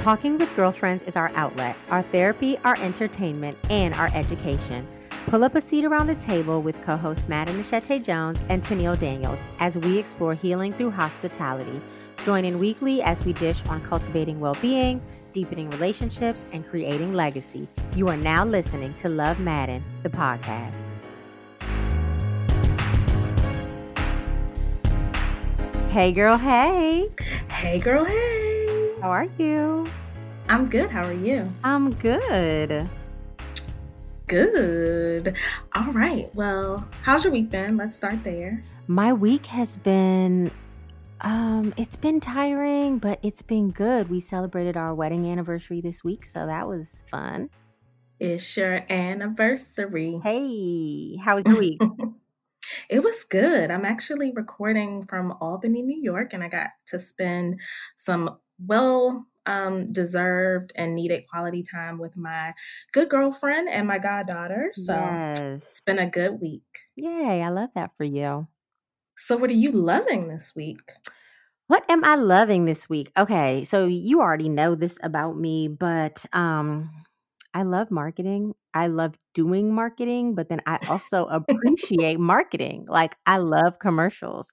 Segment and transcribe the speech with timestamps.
[0.00, 4.86] Talking with Girlfriends is our outlet, our therapy, our entertainment, and our education.
[5.26, 8.98] Pull up a seat around the table with co hosts Maddie Machete Jones and Tennille
[8.98, 11.82] Daniels as we explore healing through hospitality.
[12.24, 15.02] Join in weekly as we dish on cultivating well being,
[15.34, 17.68] deepening relationships, and creating legacy.
[17.94, 20.86] You are now listening to Love Maaden, the podcast.
[25.90, 27.06] Hey, girl, hey.
[27.50, 28.39] Hey, girl, hey.
[29.00, 29.86] How are you?
[30.50, 30.90] I'm good.
[30.90, 31.50] How are you?
[31.64, 32.86] I'm good.
[34.26, 35.36] Good.
[35.74, 36.28] All right.
[36.34, 37.78] Well, how's your week been?
[37.78, 38.62] Let's start there.
[38.88, 40.50] My week has been
[41.22, 44.10] um it's been tiring, but it's been good.
[44.10, 47.48] We celebrated our wedding anniversary this week, so that was fun.
[48.18, 50.20] It's your anniversary.
[50.22, 51.80] Hey, how was your week?
[52.90, 53.70] it was good.
[53.70, 57.62] I'm actually recording from Albany, New York, and I got to spend
[57.96, 62.52] some well um, deserved and needed quality time with my
[62.92, 64.70] good girlfriend and my goddaughter.
[64.74, 65.62] So yes.
[65.70, 66.62] it's been a good week.
[66.96, 68.46] Yay, I love that for you.
[69.16, 70.92] So, what are you loving this week?
[71.66, 73.12] What am I loving this week?
[73.16, 76.90] Okay, so you already know this about me, but um
[77.52, 78.54] I love marketing.
[78.74, 82.86] I love doing marketing, but then I also appreciate marketing.
[82.88, 84.52] Like I love commercials.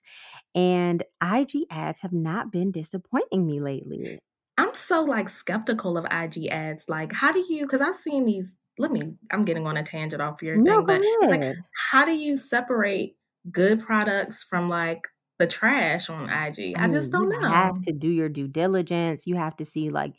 [0.56, 4.20] And IG ads have not been disappointing me lately.
[4.58, 6.90] I'm so like skeptical of IG ads.
[6.90, 7.66] Like, how do you?
[7.66, 8.58] Because I've seen these.
[8.80, 9.16] Let me.
[9.32, 11.56] I'm getting on a tangent off your no, thing, but it's like,
[11.92, 13.16] how do you separate
[13.52, 15.08] good products from like
[15.40, 16.76] the trash on IG?
[16.78, 17.40] I, I just don't know.
[17.40, 19.28] You have to do your due diligence.
[19.28, 20.14] You have to see like.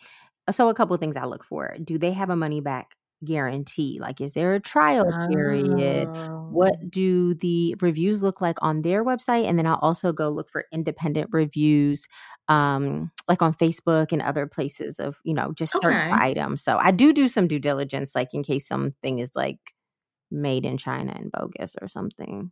[0.51, 1.77] So a couple of things I look for.
[1.83, 3.99] Do they have a money back guarantee?
[4.01, 6.09] Like, is there a trial period?
[6.51, 6.87] What oh.
[6.89, 9.49] do the reviews look like on their website?
[9.49, 12.07] And then I'll also go look for independent reviews
[12.49, 16.25] um, like on Facebook and other places of, you know, just certain okay.
[16.25, 16.63] items.
[16.63, 19.59] So I do do some due diligence, like in case something is like
[20.31, 22.51] made in China and bogus or something.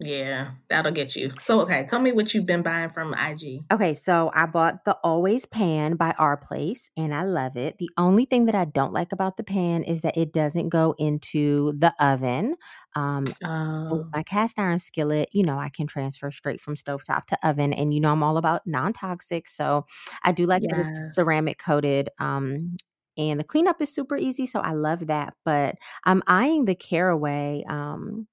[0.00, 1.32] Yeah, that'll get you.
[1.38, 3.64] So, okay, tell me what you've been buying from IG.
[3.72, 7.78] Okay, so I bought the Always Pan by Our Place and I love it.
[7.78, 10.94] The only thing that I don't like about the pan is that it doesn't go
[10.98, 12.54] into the oven.
[12.94, 14.06] Um, oh.
[14.12, 17.92] my cast iron skillet, you know, I can transfer straight from stovetop to oven, and
[17.92, 19.48] you know, I'm all about non toxic.
[19.48, 19.84] So
[20.22, 20.72] I do like yes.
[20.72, 22.08] that it's ceramic coated.
[22.20, 22.70] Um,
[23.16, 25.34] and the cleanup is super easy, so I love that.
[25.44, 28.28] But I'm eyeing the Caraway um,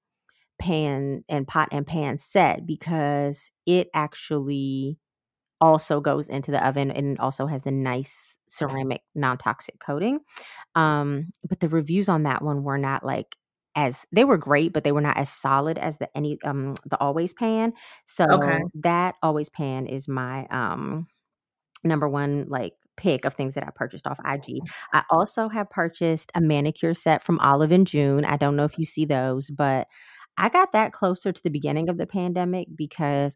[0.60, 4.98] pan and pot and pan set because it actually
[5.62, 10.20] also goes into the oven and also has a nice ceramic non-toxic coating
[10.76, 13.36] um but the reviews on that one were not like
[13.76, 17.00] as they were great, but they were not as solid as the any um the
[17.00, 17.74] always pan.
[18.06, 18.60] So okay.
[18.76, 21.08] that always pan is my um
[21.84, 24.62] number one like pick of things that I purchased off IG.
[24.94, 28.24] I also have purchased a manicure set from Olive and June.
[28.24, 29.88] I don't know if you see those, but
[30.38, 33.36] I got that closer to the beginning of the pandemic because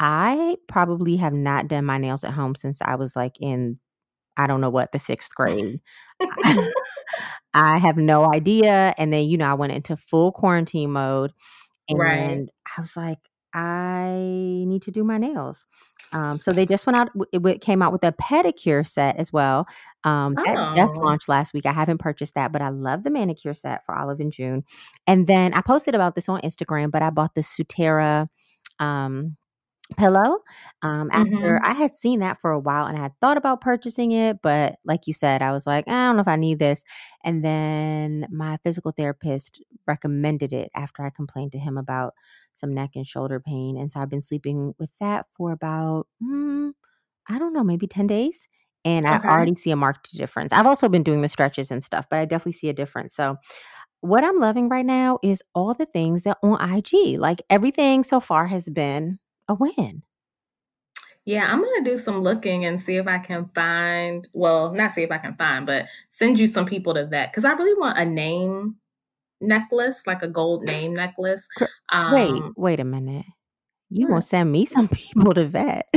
[0.00, 3.78] I probably have not done my nails at home since I was like in
[4.36, 5.78] I don't know what the sixth grade.
[6.20, 6.70] I
[7.78, 8.94] have no idea.
[8.98, 11.32] And then, you know, I went into full quarantine mode.
[11.88, 12.48] And right.
[12.76, 13.18] I was like,
[13.52, 14.10] I
[14.66, 15.66] need to do my nails.
[16.12, 19.66] Um, so they just went out, it came out with a pedicure set as well.
[20.04, 21.00] Um, that just oh.
[21.00, 21.66] launched last week.
[21.66, 24.64] I haven't purchased that, but I love the manicure set for Olive and June.
[25.06, 28.28] And then I posted about this on Instagram, but I bought the Sutera
[28.78, 29.36] um,
[29.98, 30.38] pillow
[30.82, 31.64] um after mm-hmm.
[31.64, 34.76] i had seen that for a while and i had thought about purchasing it but
[34.84, 36.82] like you said i was like i don't know if i need this
[37.22, 42.14] and then my physical therapist recommended it after i complained to him about
[42.54, 46.72] some neck and shoulder pain and so i've been sleeping with that for about mm,
[47.28, 48.48] i don't know maybe 10 days
[48.84, 49.28] and okay.
[49.28, 52.18] i already see a marked difference i've also been doing the stretches and stuff but
[52.18, 53.36] i definitely see a difference so
[54.04, 58.20] what I'm loving right now is all the things that on IG, like everything so
[58.20, 59.18] far has been
[59.48, 60.02] a win.
[61.24, 64.28] Yeah, I'm gonna do some looking and see if I can find.
[64.34, 67.46] Well, not see if I can find, but send you some people to vet because
[67.46, 68.76] I really want a name
[69.40, 71.48] necklace, like a gold name necklace.
[71.88, 73.24] Um, wait, wait a minute.
[73.88, 75.88] You want to send me some people to vet?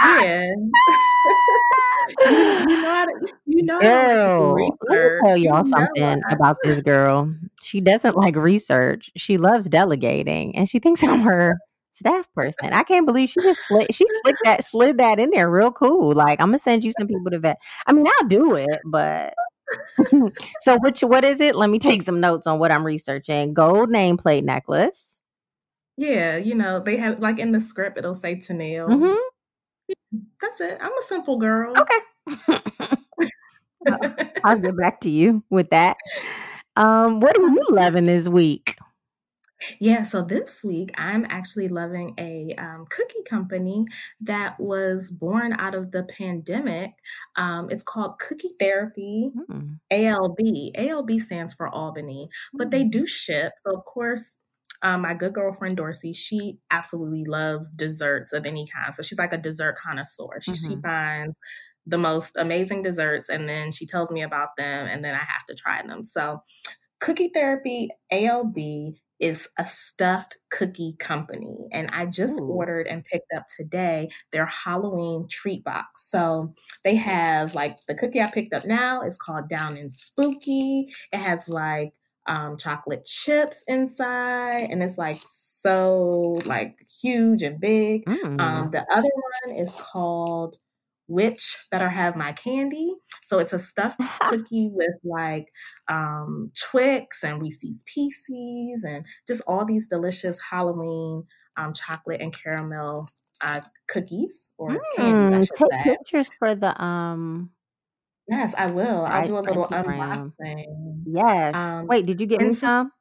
[0.00, 0.46] yeah.
[2.08, 3.12] you, you, know how to,
[3.46, 7.34] you know girl, like let me tell y'all you something about this girl.
[7.62, 9.10] She doesn't like research.
[9.16, 11.58] She loves delegating, and she thinks I'm her
[11.92, 12.72] staff person.
[12.72, 16.14] I can't believe she just slid, she slid that slid that in there real cool.
[16.14, 17.58] Like I'm gonna send you some people to vet.
[17.86, 19.34] I mean, I'll do it, but
[20.60, 21.56] so which what is it?
[21.56, 23.54] Let me take some notes on what I'm researching.
[23.54, 25.20] Gold nameplate necklace.
[25.96, 28.88] Yeah, you know they have like in the script it'll say Tennille.
[28.88, 29.20] Mm-hmm.
[30.40, 30.78] That's it.
[30.80, 31.74] I'm a simple girl.
[31.76, 32.60] Okay.
[34.44, 35.96] I'll get back to you with that.
[36.76, 38.76] Um, what are you loving this week?
[39.80, 43.86] Yeah, so this week I'm actually loving a um, cookie company
[44.20, 46.92] that was born out of the pandemic.
[47.36, 49.78] Um, it's called Cookie Therapy mm.
[49.90, 50.72] ALB.
[50.76, 52.90] ALB stands for Albany, but they hmm.
[52.90, 53.54] do ship.
[53.64, 54.36] So, of course,
[54.82, 58.94] um, my good girlfriend Dorsey, she absolutely loves desserts of any kind.
[58.94, 60.40] So she's like a dessert connoisseur.
[60.40, 60.74] She, mm-hmm.
[60.74, 61.36] she finds
[61.86, 65.46] the most amazing desserts and then she tells me about them and then I have
[65.46, 66.04] to try them.
[66.04, 66.40] So
[67.00, 68.56] Cookie Therapy ALB
[69.18, 71.68] is a stuffed cookie company.
[71.72, 72.48] And I just Ooh.
[72.48, 76.10] ordered and picked up today their Halloween treat box.
[76.10, 76.52] So
[76.84, 80.88] they have like the cookie I picked up now is called Down and Spooky.
[81.12, 81.92] It has like
[82.28, 88.04] um, chocolate chips inside, and it's like so like huge and big.
[88.06, 88.40] Mm.
[88.40, 89.08] Um, the other
[89.48, 90.56] one is called
[91.08, 92.92] Witch better have my candy.
[93.22, 95.48] So it's a stuffed cookie with like
[95.88, 101.24] um, Twix and Reese's Pieces and just all these delicious Halloween
[101.56, 103.06] um, chocolate and caramel
[103.44, 105.32] uh, cookies or mm, candies.
[105.32, 105.96] I should take say.
[105.96, 107.50] pictures for the um.
[108.28, 109.04] Yes, I will.
[109.04, 110.32] I'll do a little Instagram.
[110.40, 111.02] unboxing.
[111.06, 111.54] Yes.
[111.54, 112.92] Um, Wait, did you get me some?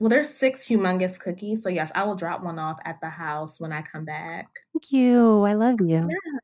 [0.00, 1.62] Well, there's six humongous cookies.
[1.62, 4.48] So, yes, I will drop one off at the house when I come back.
[4.72, 5.42] Thank you.
[5.42, 6.08] I love you.
[6.08, 6.38] Yeah.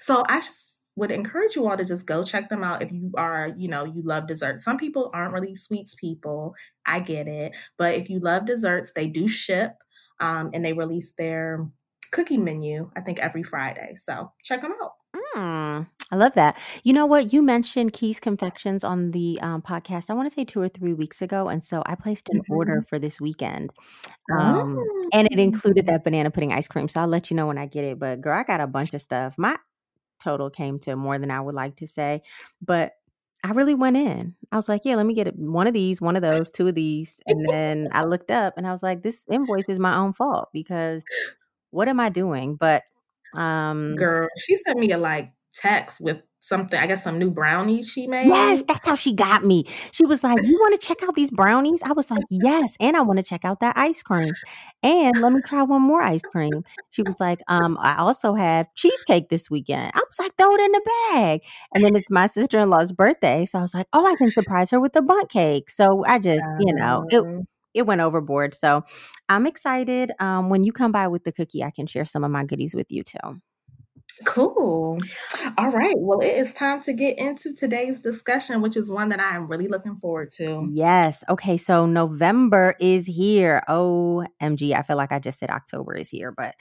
[0.00, 3.12] So I just would encourage you all to just go check them out if you
[3.16, 4.64] are, you know, you love desserts.
[4.64, 6.54] Some people aren't really sweets people.
[6.84, 7.56] I get it.
[7.78, 9.74] But if you love desserts, they do ship
[10.18, 11.68] um, and they release their
[12.12, 13.94] cookie menu, I think, every Friday.
[13.96, 14.92] So check them out.
[15.40, 16.58] Mm, I love that.
[16.82, 17.32] You know what?
[17.32, 20.92] You mentioned Keys Confections on the um, podcast, I want to say two or three
[20.92, 21.48] weeks ago.
[21.48, 22.52] And so I placed an mm-hmm.
[22.52, 23.70] order for this weekend.
[24.38, 24.78] Um.
[25.12, 26.88] And it included that banana pudding ice cream.
[26.88, 27.98] So I'll let you know when I get it.
[27.98, 29.34] But girl, I got a bunch of stuff.
[29.38, 29.56] My
[30.22, 32.22] total came to more than I would like to say.
[32.60, 32.92] But
[33.42, 34.34] I really went in.
[34.52, 36.74] I was like, yeah, let me get one of these, one of those, two of
[36.74, 37.18] these.
[37.26, 40.50] And then I looked up and I was like, this invoice is my own fault
[40.52, 41.02] because
[41.70, 42.56] what am I doing?
[42.56, 42.82] But
[43.36, 47.88] um girl, she sent me a like text with something, I guess some new brownies
[47.90, 48.26] she made.
[48.26, 49.64] Yes, that's how she got me.
[49.92, 51.82] She was like, You want to check out these brownies?
[51.82, 52.76] I was like, Yes.
[52.80, 54.32] And I want to check out that ice cream.
[54.82, 56.64] And let me try one more ice cream.
[56.88, 59.92] She was like, Um, I also have cheesecake this weekend.
[59.94, 61.40] I was like, Throw it in the bag.
[61.74, 63.44] And then it's my sister in law's birthday.
[63.44, 65.70] So I was like, Oh, I can surprise her with the Bundt cake.
[65.70, 67.22] So I just, you know, it
[67.74, 68.54] it went overboard.
[68.54, 68.84] So
[69.28, 70.12] I'm excited.
[70.20, 72.74] Um, when you come by with the cookie, I can share some of my goodies
[72.74, 73.40] with you too.
[74.26, 74.98] Cool.
[75.56, 75.94] All right.
[75.96, 79.48] Well, it is time to get into today's discussion, which is one that I am
[79.48, 80.68] really looking forward to.
[80.72, 81.24] Yes.
[81.28, 81.56] Okay.
[81.56, 83.62] So November is here.
[83.68, 84.74] OMG.
[84.74, 86.54] I feel like I just said October is here, but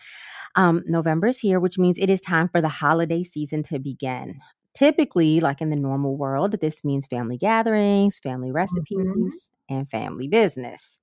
[0.55, 4.39] um, November is here, which means it is time for the holiday season to begin.
[4.73, 8.55] Typically, like in the normal world, this means family gatherings, family mm-hmm.
[8.55, 9.27] recipes, mm-hmm.
[9.69, 10.99] And family business.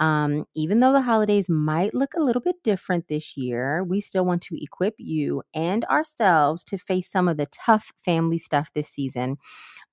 [0.00, 4.24] Um, even though the holidays might look a little bit different this year, we still
[4.24, 8.88] want to equip you and ourselves to face some of the tough family stuff this
[8.88, 9.38] season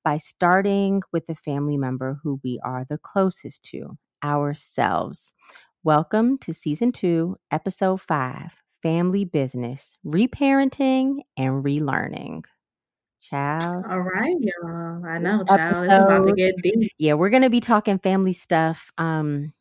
[0.03, 5.33] by starting with the family member who we are the closest to ourselves.
[5.83, 12.43] Welcome to season two, episode five Family Business Reparenting and Relearning.
[13.29, 13.85] Child.
[13.89, 15.05] All right, y'all.
[15.05, 15.59] I know, child.
[15.59, 16.91] Episode, it's about to get deep.
[16.97, 18.91] Yeah, we're going to be talking family stuff.
[18.97, 19.53] Um,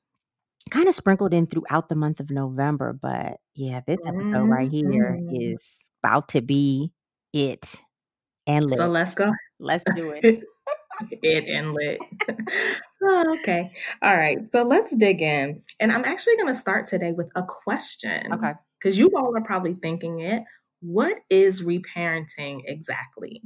[0.71, 2.93] kind of sprinkled in throughout the month of November.
[2.93, 5.53] But yeah, this episode right here mm-hmm.
[5.53, 5.65] is
[6.03, 6.93] about to be
[7.33, 7.83] it
[8.47, 8.77] and lit.
[8.77, 9.33] So let's go.
[9.59, 10.45] Let's do it.
[11.23, 11.99] it and lit.
[13.03, 13.73] oh, okay.
[14.03, 14.39] All right.
[14.53, 15.63] So let's dig in.
[15.81, 18.33] And I'm actually going to start today with a question.
[18.33, 18.53] Okay.
[18.79, 20.43] Because you all are probably thinking it.
[20.87, 23.41] What is reparenting exactly?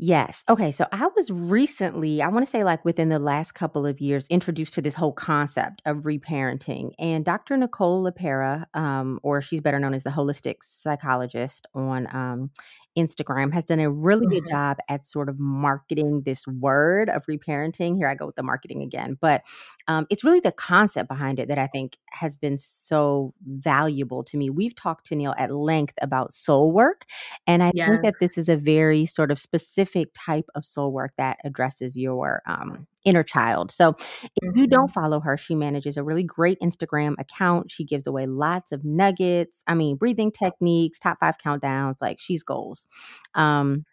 [0.00, 0.44] Yes.
[0.48, 0.70] Okay.
[0.70, 4.28] So I was recently, I want to say like within the last couple of years,
[4.28, 6.92] introduced to this whole concept of reparenting.
[7.00, 7.56] And Dr.
[7.56, 12.50] Nicole LePera, um, or she's better known as the holistic psychologist on um,
[12.96, 14.52] Instagram has done a really good mm-hmm.
[14.52, 17.96] job at sort of marketing this word of reparenting.
[17.96, 19.42] Here I go with the marketing again, but
[19.88, 24.36] um, it's really the concept behind it that I think has been so valuable to
[24.36, 24.50] me.
[24.50, 27.04] We've talked to Neil at length about soul work,
[27.46, 27.88] and I yes.
[27.88, 31.96] think that this is a very sort of specific type of soul work that addresses
[31.96, 33.70] your um, inner child.
[33.70, 34.58] So if mm-hmm.
[34.58, 37.70] you don't follow her, she manages a really great Instagram account.
[37.70, 39.64] She gives away lots of nuggets.
[39.66, 42.86] I mean, breathing techniques, top five countdowns, like she's goals.
[43.34, 43.86] Um,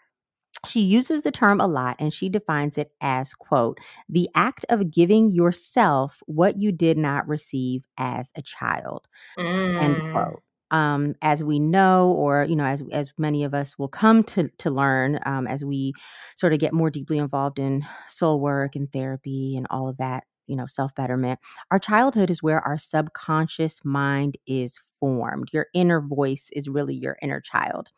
[0.68, 3.80] she uses the term a lot and she defines it as quote
[4.10, 9.08] the act of giving yourself what you did not receive as a child
[9.38, 9.82] mm.
[9.82, 10.42] end quote
[10.72, 14.50] um, as we know, or you know, as as many of us will come to
[14.58, 15.94] to learn um, as we
[16.36, 20.24] sort of get more deeply involved in soul work and therapy and all of that,
[20.48, 21.40] you know, self betterment.
[21.72, 25.50] Our childhood is where our subconscious mind is formed.
[25.54, 27.92] Your inner voice is really your inner child.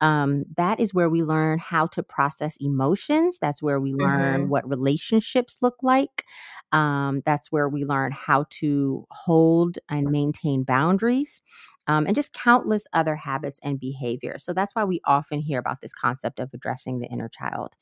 [0.00, 3.38] Um, that is where we learn how to process emotions.
[3.40, 4.48] That's where we learn Mhm.
[4.48, 6.24] what relationships look like.
[6.72, 11.42] Um, that's where we learn how to hold and maintain boundaries.
[11.88, 14.44] Um, and just countless other habits and behaviors.
[14.44, 17.76] So that's why we often hear about this concept of addressing the inner child.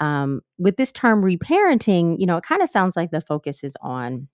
[0.00, 3.76] Um, with this term reparenting, you know, it kind of sounds like the focus is
[3.82, 4.28] on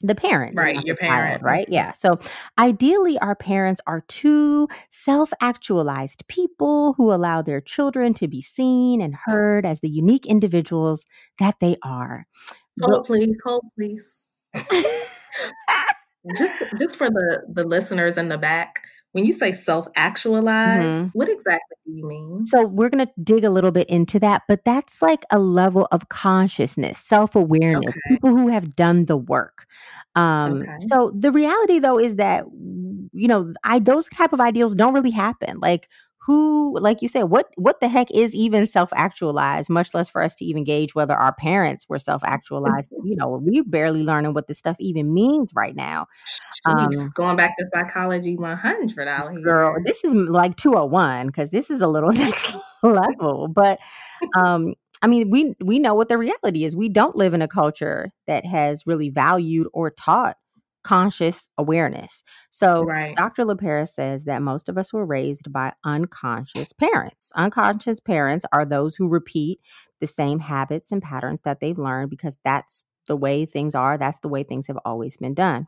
[0.00, 1.42] the parent, Right, your the child, parent.
[1.42, 1.66] right?
[1.68, 1.92] Yeah.
[1.92, 2.18] So
[2.58, 9.00] ideally, our parents are two self actualized people who allow their children to be seen
[9.00, 11.04] and heard as the unique individuals
[11.38, 12.26] that they are.
[12.80, 14.28] Hold please, hold please.
[16.36, 18.82] Just just for the the listeners in the back,
[19.12, 21.10] when you say self-actualized, Mhm.
[21.12, 22.46] what exactly do you mean?
[22.46, 25.88] So we're going to dig a little bit into that, but that's like a level
[25.90, 29.66] of consciousness, self-awareness, Okay, people who have done the work.
[30.14, 30.76] Um, okay.
[30.88, 32.44] so the reality though is that
[33.12, 35.58] you know, I those type of ideals don't really happen.
[35.60, 35.88] Like
[36.26, 40.34] who like you said what what the heck is even self-actualized much less for us
[40.34, 42.90] to even gauge whether our parents were self-actualized.
[43.04, 46.06] You know we're barely learning what this stuff even means right now.
[46.64, 51.80] Um going back to psychology 100 out girl this is like 201 because this is
[51.80, 53.46] a little next level.
[53.48, 53.78] But
[54.34, 56.74] um i mean we we know what the reality is.
[56.74, 60.36] We don't live in a culture that has really valued or taught
[60.86, 63.16] conscious awareness so Right.
[63.16, 68.64] dr LePera says that most of us were raised by unconscious parents unconscious parents are
[68.64, 69.58] those who repeat
[70.00, 74.20] the same habits and patterns that they've learned because that's the way things are that's
[74.20, 75.66] the way things have always been done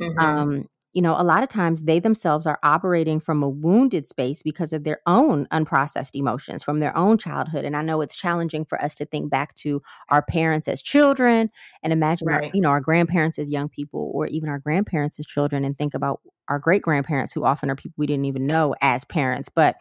[0.00, 0.18] Mhm.
[0.22, 4.42] um, you know, a lot of times they themselves are operating from a wounded space
[4.42, 7.64] because of their own unprocessed emotions from their own childhood.
[7.64, 11.50] And I know it's challenging for us to think back to our parents as children
[11.82, 15.26] and imagine our, you know, our grandparents as young people or even our grandparents as
[15.26, 18.74] children and think about our great grandparents who often are people we didn't even know
[18.80, 19.48] as parents.
[19.48, 19.76] But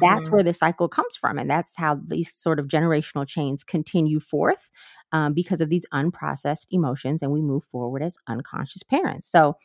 [0.00, 0.30] that's Mhm.
[0.30, 1.38] where the cycle comes from.
[1.38, 4.70] And that's how these sort of generational chains continue forth
[5.12, 7.22] um, because of these unprocessed emotions.
[7.22, 9.28] And we move forward as unconscious parents.
[9.30, 9.56] So,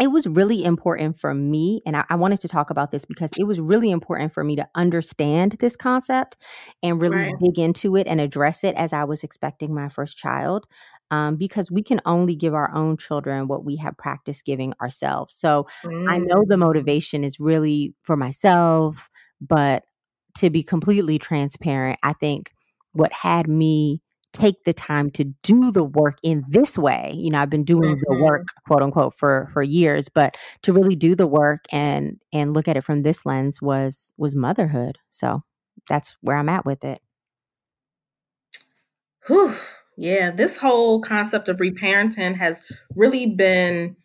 [0.00, 3.32] it was really important for me, and I, I wanted to talk about this because
[3.36, 6.36] it was really important for me to understand this concept
[6.82, 7.34] and really Right.
[7.38, 10.66] dig into it and address it as I was expecting my first child.
[11.10, 15.34] Um, because we can only give our own children what we have practiced giving ourselves.
[15.34, 15.66] So
[16.08, 16.58] I know the Mm.
[16.58, 19.08] motivation is really for myself,
[19.40, 19.84] but
[20.38, 22.50] to be completely transparent, I think
[22.92, 24.00] what had me
[24.34, 27.98] take the time to do the work in this way, you know, I've been doing
[28.06, 28.46] the work, Mhm.
[28.66, 32.76] quote unquote, for for years, but to really do the work and and look at
[32.76, 34.98] it from this lens was was motherhood.
[35.10, 35.42] So
[35.88, 37.00] that's where I'm at with it.
[39.26, 39.52] Whew.
[39.96, 43.96] Yeah, this whole concept of reparenting has really been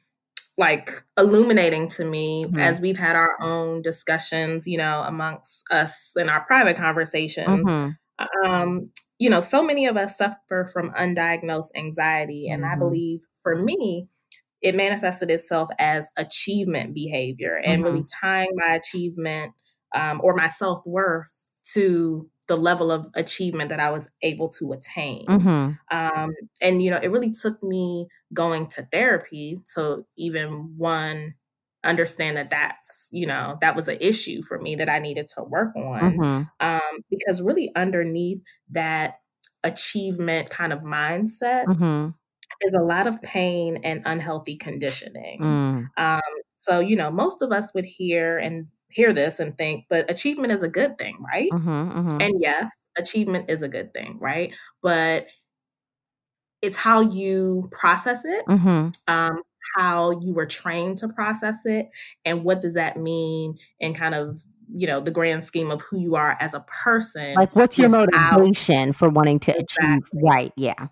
[0.58, 2.60] like illuminating to me Mhm.
[2.60, 7.66] as we've had our own discussions, you know, amongst us in our private conversations.
[7.66, 7.98] Mhm.
[8.46, 12.50] Um, you know, so many of us suffer from undiagnosed anxiety.
[12.50, 12.80] And I Mhm.
[12.80, 14.08] believe for me,
[14.62, 18.10] it manifested itself as achievement behavior and really Mhm.
[18.22, 19.54] tying my achievement
[19.96, 21.34] um, or my self worth
[21.74, 25.28] to the level of achievement that I was able to attain.
[25.28, 25.80] Mhm.
[25.92, 31.34] Um, and, you know, it really took me going to therapy to even one
[31.84, 35.44] understand that that's, you know, that was an issue for me that I needed to
[35.44, 36.12] work on.
[36.12, 36.50] Mhm.
[36.60, 39.16] Um, because really underneath that
[39.64, 42.14] achievement kind of mindset Mhm.
[42.62, 45.40] is a lot of pain and unhealthy conditioning.
[45.42, 45.92] Mm.
[45.98, 46.22] Um,
[46.58, 50.52] so, you know, most of us would hear and hear this and think, but achievement
[50.52, 51.52] is a good thing, right?
[51.52, 51.92] Mhm.
[51.96, 52.20] Mhm.
[52.20, 54.56] And yes, achievement is a good thing, right?
[54.82, 55.28] But
[56.62, 58.92] it's how you process it, Mhm.
[59.08, 59.42] um,
[59.76, 61.88] how you were trained to process it,
[62.26, 64.40] and what does that mean in kind of,
[64.76, 67.90] you know, the grand scheme of who you are as a person Like what's your
[67.90, 70.88] motivation for wanting to achieve right, yeah.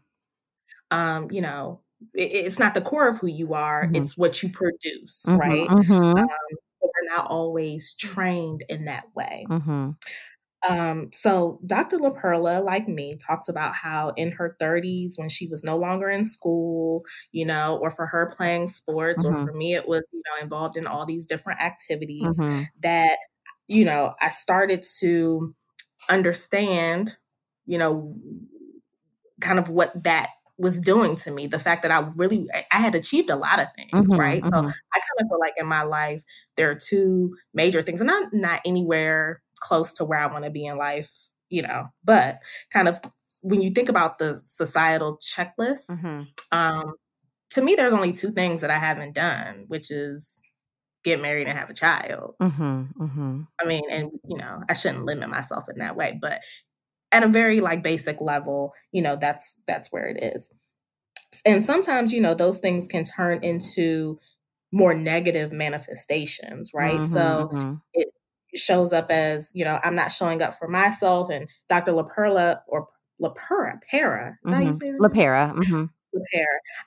[0.91, 1.81] Um, you know,
[2.13, 3.97] it, it's not the core of who you are, Mhm.
[3.97, 5.39] it's what you produce, Mhm.
[5.39, 5.69] right?
[5.69, 6.17] Mhm.
[6.19, 6.27] Um,
[6.81, 9.45] but we're not always trained in that way.
[10.69, 11.97] Um, so Dr.
[11.97, 16.25] LaPerla, like me, talks about how in her 30s, when she was no longer in
[16.25, 19.47] school, you know, or for her playing sports, or Mhm.
[19.47, 22.69] for me, it was, you know, involved in all these different activities, Mhm.
[22.81, 23.17] that,
[23.67, 25.55] you know, I started to
[26.09, 27.17] understand,
[27.67, 28.15] you know,
[29.41, 31.47] kind of what that was doing to me.
[31.47, 34.43] The fact that I really I had achieved a lot of things, mm-hmm, right?
[34.43, 34.47] Mm-hmm.
[34.47, 34.57] So
[34.95, 36.23] I kind of feel like in my life
[36.55, 40.51] there are two major things, and I'm not anywhere close to where I want to
[40.51, 41.11] be in life,
[41.49, 42.39] you know, but
[42.71, 42.99] kind of
[43.41, 46.21] when you think about the societal checklist, mm-hmm.
[46.51, 46.93] um,
[47.51, 50.41] to me, there's only two things that I haven't done, which is
[51.03, 52.35] get married and have a child.
[52.41, 53.41] Mm-hmm, mm-hmm.
[53.61, 56.41] I mean, and you know, I shouldn't limit myself in that way, but
[57.11, 60.53] at a very like basic level, you know, that's that's where it is.
[61.45, 64.19] And sometimes, you know, those things can turn into
[64.73, 66.95] more negative manifestations, right?
[66.95, 67.73] Mm-hmm, so mm-hmm.
[67.93, 68.09] it
[68.55, 71.91] shows up as, you know, I'm not showing up for myself and Dr.
[71.91, 72.87] LaPerla or
[73.21, 74.73] LePera, Para, is that you mm-hmm.
[74.73, 74.91] say?
[74.91, 75.53] LePera.
[75.53, 75.85] Mm-hmm.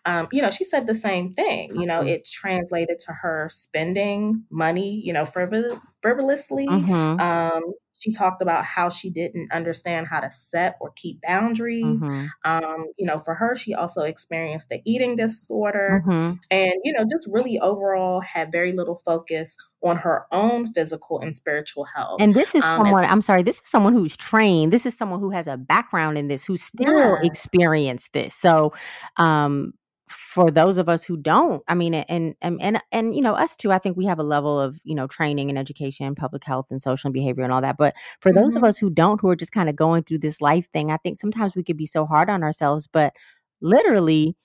[0.06, 1.74] Um, you know, she said the same thing.
[1.74, 2.08] You know, mm-hmm.
[2.08, 6.66] it translated to her spending money, you know, frivol- frivolously.
[6.66, 7.20] Mm-hmm.
[7.20, 12.02] Um, she talked about how she didn't understand how to set or keep boundaries.
[12.02, 12.26] Mm-hmm.
[12.44, 16.32] Um, you know, for her, she also experienced the eating disorder mm-hmm.
[16.50, 21.36] and, you know, just really overall had very little focus on her own physical and
[21.36, 22.20] spiritual health.
[22.20, 24.72] And this is um, someone, and, I'm sorry, this is someone who's trained.
[24.72, 27.20] This is someone who has a background in this, who still yeah.
[27.22, 28.34] experienced this.
[28.34, 28.72] So,
[29.16, 29.74] um,
[30.10, 33.56] for those of us who don't i mean and and and and you know us
[33.56, 36.44] too i think we have a level of you know training and education and public
[36.44, 38.40] health and social and behavior and all that but for mm-hmm.
[38.40, 38.68] those of mm-hmm.
[38.68, 41.18] us who don't who are just kind of going through this life thing i think
[41.18, 43.14] sometimes we could be so hard on ourselves but
[43.60, 44.36] literally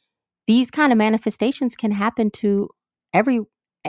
[0.47, 2.69] these kind of manifestations can happen to
[3.13, 3.41] every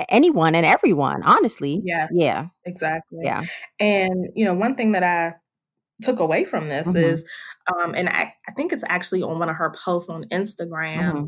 [0.09, 3.42] anyone and everyone honestly yeah yeah exactly yeah
[3.80, 5.35] and you know one thing that i
[6.02, 6.97] took away from this mm-hmm.
[6.97, 7.28] is
[7.75, 11.26] um and I, I think it's actually on one of her posts on instagram mm-hmm.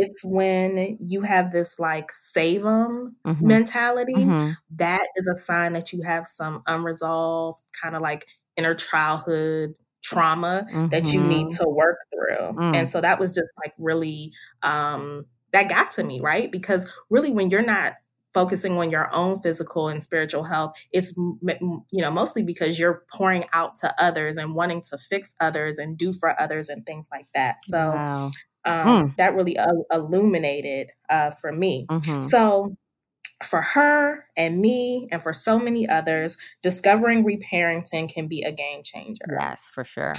[0.00, 3.46] It's when you have this like save them mm-hmm.
[3.46, 4.52] mentality mm-hmm.
[4.74, 8.26] that is a sign that you have some unresolved kind of like
[8.56, 11.62] inner childhood trauma that you need mm-hmm.
[11.62, 12.88] to work through and mm.
[12.88, 17.50] so that was just like really um that got to me right because really when
[17.50, 17.92] you're not
[18.32, 23.44] focusing on your own physical and spiritual health it's you know mostly because you're pouring
[23.52, 27.26] out to others and wanting to fix others and do for others and things like
[27.34, 28.30] that so wow.
[28.64, 29.16] Um, mm.
[29.16, 32.20] that really uh, illuminated uh, for me mm-hmm.
[32.20, 32.76] so
[33.42, 38.82] for her and me and for so many others discovering reparenting can be a game
[38.84, 40.12] changer yes for sure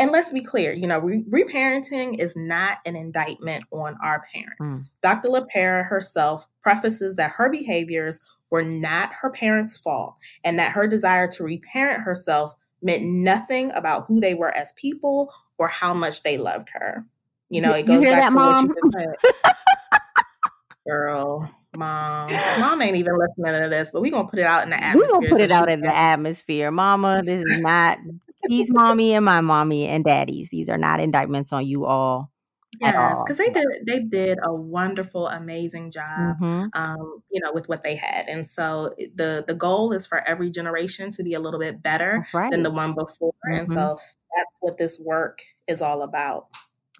[0.00, 4.88] and let's be clear, you know, re- reparenting is not an indictment on our parents.
[4.88, 5.00] Mm.
[5.02, 5.28] Dr.
[5.28, 8.18] LePera herself prefaces that her behaviors
[8.50, 14.06] were not her parents' fault and that her desire to reparent herself meant nothing about
[14.08, 17.04] who they were as people or how much they loved her.
[17.50, 18.68] You know, it goes back that, to mom?
[18.68, 19.54] what you said.
[20.86, 22.30] Girl, mom.
[22.58, 25.18] Mom ain't even listening to this, but we're gonna put it out in the atmosphere.
[25.20, 26.70] We're gonna put so it out in the atmosphere.
[26.70, 27.98] Mama, this is not
[28.48, 30.50] He's mommy and my mommy and daddy's.
[30.50, 32.30] These are not indictments on you all.
[32.80, 36.66] Yes, because they did they did a wonderful, amazing job, mm-hmm.
[36.72, 40.50] um, you know, with what they had, and so the the goal is for every
[40.50, 42.50] generation to be a little bit better right.
[42.50, 43.60] than the one before, mm-hmm.
[43.60, 43.98] and so
[44.34, 46.46] that's what this work is all about.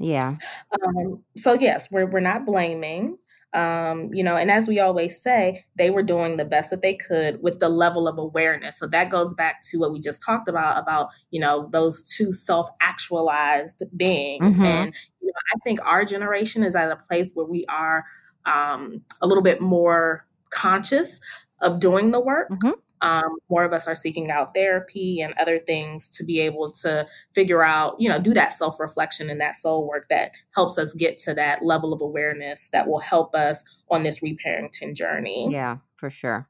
[0.01, 0.37] Yeah.
[0.83, 3.19] Um, so yes, we're we're not blaming.
[3.53, 6.95] Um, you know, and as we always say, they were doing the best that they
[6.95, 8.79] could with the level of awareness.
[8.79, 12.33] So that goes back to what we just talked about about, you know, those two
[12.33, 14.57] self-actualized beings.
[14.57, 14.65] Mm-hmm.
[14.65, 18.05] And you know, I think our generation is at a place where we are
[18.47, 21.21] um, a little bit more conscious
[21.61, 22.51] of doing the work.
[22.51, 22.71] Mm-hmm.
[23.03, 27.07] Um, more of us are seeking out therapy and other things to be able to
[27.35, 30.95] figure out, you know, do that self reflection and that soul work that helps us
[30.95, 35.49] get to that level of awareness that will help us on this reparenting journey.
[35.51, 36.49] Yeah, for sure.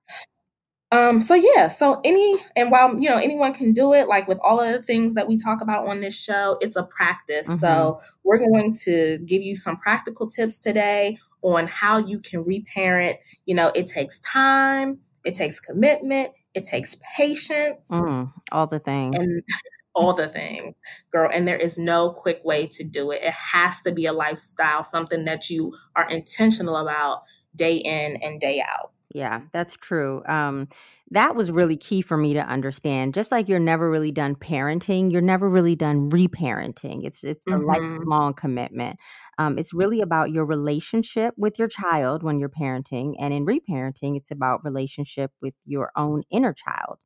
[0.92, 4.40] Um, so yeah, so any and while you know anyone can do it, like with
[4.42, 7.46] all of the things that we talk about on this show, it's a practice.
[7.46, 7.58] Mm-hmm.
[7.58, 13.16] So we're going to give you some practical tips today on how you can reparent.
[13.46, 17.90] You know, it takes time, it takes commitment, it takes patience.
[17.90, 19.16] Mm, all the things.
[19.18, 19.42] And
[19.94, 20.74] all the things,
[21.10, 21.30] girl.
[21.32, 23.22] And there is no quick way to do it.
[23.22, 27.22] It has to be a lifestyle, something that you are intentional about
[27.54, 28.92] day in and day out.
[29.12, 30.22] Yeah, that's true.
[30.26, 30.68] Um,
[31.10, 33.12] that was really key for me to understand.
[33.12, 37.04] Just like you're never really done parenting, you're never really done reparenting.
[37.04, 37.66] It's it's a mm-hmm.
[37.66, 39.00] lifelong commitment.
[39.36, 44.16] Um, it's really about your relationship with your child when you're parenting, and in reparenting,
[44.16, 47.00] it's about relationship with your own inner child.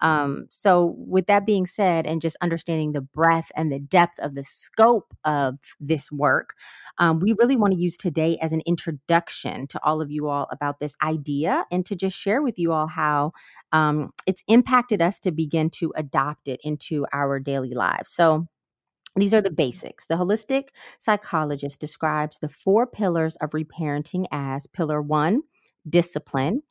[0.00, 4.34] Um, so, with that being said, and just understanding the breadth and the depth of
[4.34, 6.54] the scope of this work,
[6.98, 10.48] um, we really want to use today as an introduction to all of you all
[10.50, 13.32] about this idea and to just share with you all how
[13.72, 18.10] um, it's impacted us to begin to adopt it into our daily lives.
[18.12, 18.46] So,
[19.16, 20.06] these are the basics.
[20.06, 25.42] The holistic psychologist describes the four pillars of reparenting as pillar one,
[25.88, 26.62] discipline,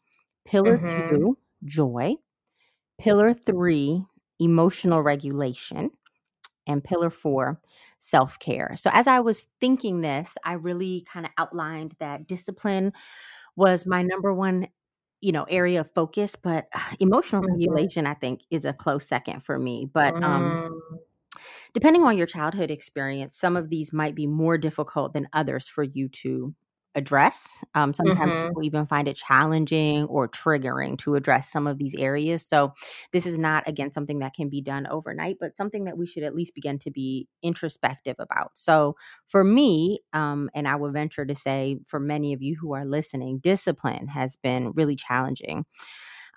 [0.45, 0.91] pillar Mhm.
[1.09, 2.15] two, joy,
[2.99, 4.05] pillar three,
[4.39, 5.91] emotional regulation,
[6.67, 7.61] and pillar four,
[7.99, 8.75] self care.
[8.77, 12.93] So, as I was thinking this, I really kind of outlined that discipline
[13.55, 14.67] was my number one
[15.21, 16.67] you know area of focus but
[16.99, 17.49] emotional Mhm.
[17.49, 20.99] regulation i think is a close second for me but um Mm.
[21.73, 25.83] depending on your childhood experience, some of these might be more difficult than others for
[25.83, 26.53] you to
[26.95, 27.63] address.
[27.75, 28.41] Um, sometimes Mhm.
[28.41, 32.45] people even find it challenging or triggering to address some of these areas.
[32.47, 32.73] So,
[33.11, 36.23] this is not, again, something that can be done overnight, but something that we should
[36.23, 38.51] at least begin to be introspective about.
[38.55, 38.95] So,
[39.27, 42.85] for me, um, and I would venture to say for many of you who are
[42.85, 45.65] listening, discipline has been really challenging.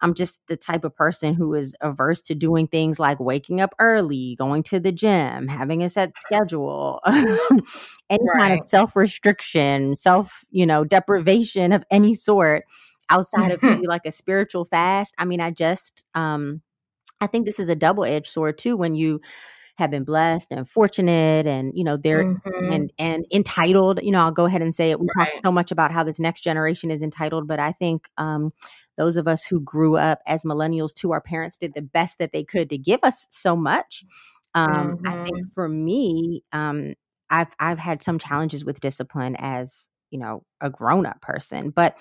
[0.02, 3.74] I'm just the type of person who is averse to doing things like waking up
[3.80, 7.00] early, going to the gym, having a set schedule,
[8.10, 12.64] any kind of self restriction, self, you know, deprivation of any sort
[13.10, 15.14] outside of maybe like a spiritual fast.
[15.18, 16.62] I mean, I just, um,
[17.20, 19.20] I think this is a double edged sword too when you
[19.76, 22.74] have been blessed and fortunate and, you know, they're Mhm.
[22.74, 24.00] and and entitled.
[24.02, 25.00] You know, I'll go ahead and say it.
[25.00, 28.52] We talk so much about how this next generation is entitled, but I think um,
[28.98, 32.32] those of us who grew up as millennials too, our parents did the best that
[32.32, 34.04] they could to give us so much.
[34.54, 36.94] Um, I think for me, um,
[37.30, 41.96] I've I've had some challenges with discipline as you know a grown up person, but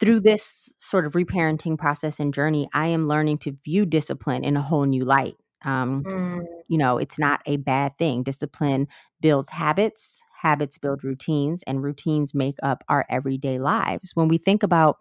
[0.00, 4.56] through this sort of reparenting process and journey, I am learning to view discipline in
[4.56, 5.36] a whole new light.
[5.64, 6.44] Um, Mm.
[6.68, 8.22] you know, it's not a bad thing.
[8.22, 8.88] Discipline
[9.20, 14.12] builds habits, habits build routines, and routines make up our everyday lives.
[14.14, 14.96] When we think about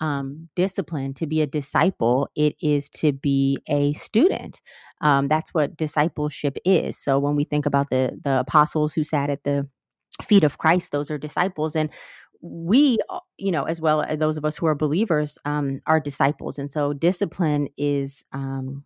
[0.00, 4.60] um, discipline, to be a disciple, it is to be a student.
[5.00, 6.98] Um, that's what discipleship is.
[6.98, 9.66] So when we think about the the apostles who sat at the
[10.22, 11.90] feet of Christ, those are disciples, and
[12.42, 16.00] we, uh, you know, as well as those of us who are believers, um, are
[16.00, 16.58] disciples.
[16.58, 18.84] And so discipline is um,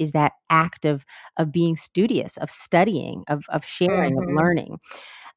[0.00, 1.04] is that act of
[1.38, 4.36] of being studious, of studying, of of sharing, of Mhm.
[4.36, 4.80] learning.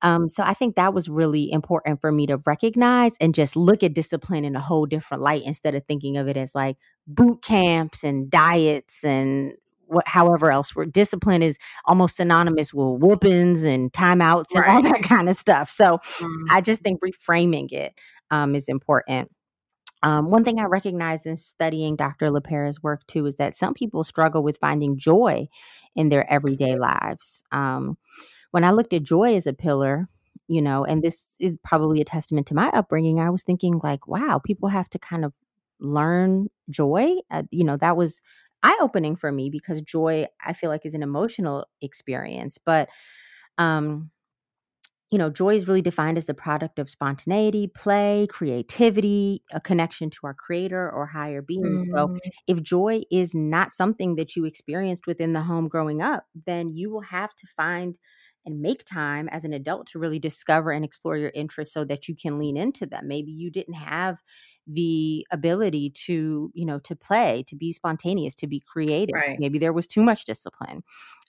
[0.02, 3.84] Um, so I think that was really important for me to recognize and just look
[3.84, 7.42] at discipline in a whole different light instead of thinking of it as like boot
[7.42, 9.54] camps and diets and
[9.88, 15.04] what however else where discipline is almost synonymous with whoopings and timeouts and all that
[15.04, 15.70] kind of stuff.
[15.70, 16.46] So Mm.
[16.52, 17.94] I just think reframing it
[18.32, 19.30] um, is important.
[20.04, 22.30] Um, one thing I recognize in studying Dr.
[22.30, 25.48] LePera's work too is that some people struggle with finding joy
[25.96, 27.44] in their everyday lives.
[27.52, 27.98] Um,
[28.52, 30.10] when I looked at joy as a pillar,
[30.48, 34.08] you know, and this is probably a testament to my upbringing, I was thinking, like,
[34.08, 35.34] wow, people have to kind of
[35.80, 37.16] learn joy.
[37.32, 38.22] Uh, you know, that was
[38.64, 42.58] eye opening for me because joy, I feel like, is an emotional experience.
[42.58, 42.90] But,
[43.58, 44.12] um,
[45.14, 50.10] you know, joy is really defined as the product of spontaneity, play, creativity, a connection
[50.12, 51.78] to our creator or higher being.
[51.96, 52.34] So, Mm.
[52.48, 56.92] if joy is not something that you experienced within the home growing up, then you
[56.92, 58.00] will have to find
[58.46, 62.08] and make time as an adult to really discover and explore your interests so that
[62.10, 63.08] you can lean into them.
[63.08, 64.18] Maybe you didn't have
[64.68, 69.16] the ability to, you know, to play, to be spontaneous, to be creative.
[69.16, 69.38] Right.
[69.38, 70.84] Maybe there was too much discipline.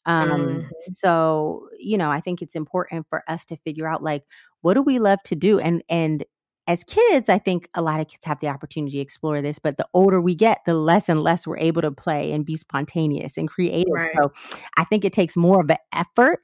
[0.06, 0.70] Um, Mhm.
[0.78, 4.22] so, you know, I think it's important for us to figure out like
[4.62, 6.24] what do we love to do and and
[6.66, 9.76] as kids, I think a lot of kids have the opportunity to explore this, but
[9.76, 13.36] the older we get, the less and less we're able to play and be spontaneous
[13.36, 13.92] and creative.
[13.92, 14.16] Right.
[14.18, 14.32] So,
[14.78, 16.40] I think it takes more of an effort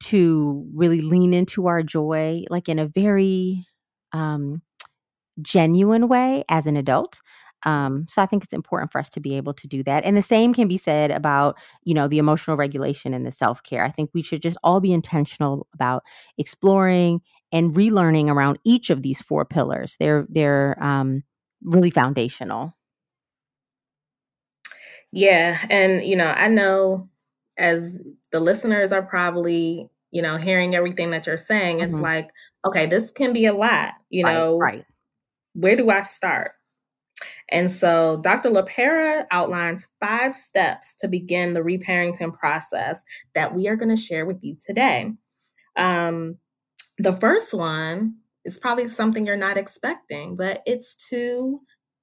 [0.00, 3.66] to really lean into our joy like in a very
[4.12, 4.62] um
[5.42, 7.20] genuine way as an adult.
[7.66, 10.04] Um, so I think it's important for us to be able to do that.
[10.04, 13.84] And the same can be said about, you know, the emotional regulation and the self-care.
[13.84, 16.02] I think we should just all be intentional about
[16.38, 17.20] exploring
[17.52, 19.96] and relearning around each of these four pillars.
[20.00, 21.22] They're they're um
[21.62, 22.74] really foundational.
[25.12, 27.08] Yeah, and you know, I know
[27.58, 32.02] as the listeners are probably, you know, hearing everything that you're saying, it's Mhm.
[32.02, 32.30] like,
[32.66, 34.84] okay, this can be a lot, you Right, know, right.
[35.60, 36.52] Where do I start?
[37.52, 38.50] And so Dr.
[38.50, 44.24] LePera outlines five steps to begin the reparenting process that we are going to share
[44.24, 45.12] with you today.
[45.76, 46.38] Um,
[46.98, 51.60] the first one is probably something you're not expecting, but it's to,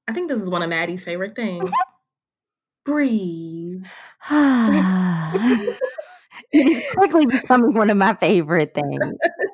[0.08, 1.72] I think this is one of Maddie's favorite things
[2.88, 3.86] breathe.
[4.32, 5.78] it
[6.54, 8.98] is quickly becoming one of my favorite things.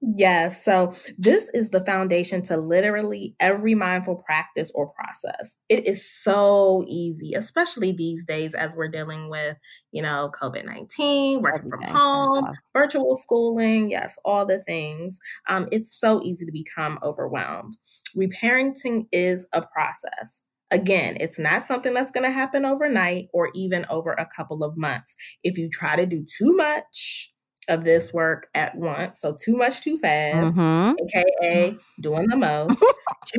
[0.00, 0.64] Yes.
[0.64, 5.56] So this is the foundation to literally every mindful practice or process.
[5.68, 9.56] It is so easy, especially these days as we're dealing with,
[9.92, 13.90] you know, COVID 19, working from home, virtual schooling.
[13.90, 15.18] Yes, all the things.
[15.48, 17.72] Um, it's so easy to become overwhelmed.
[18.16, 20.42] Reparenting is a process.
[20.72, 24.76] Again, it's not something that's going to happen overnight or even over a couple of
[24.76, 25.14] months.
[25.44, 27.32] If you try to do too much,
[27.68, 29.20] of this work at once.
[29.20, 30.94] So too much too fast, mm-hmm.
[31.04, 32.84] aka doing the most.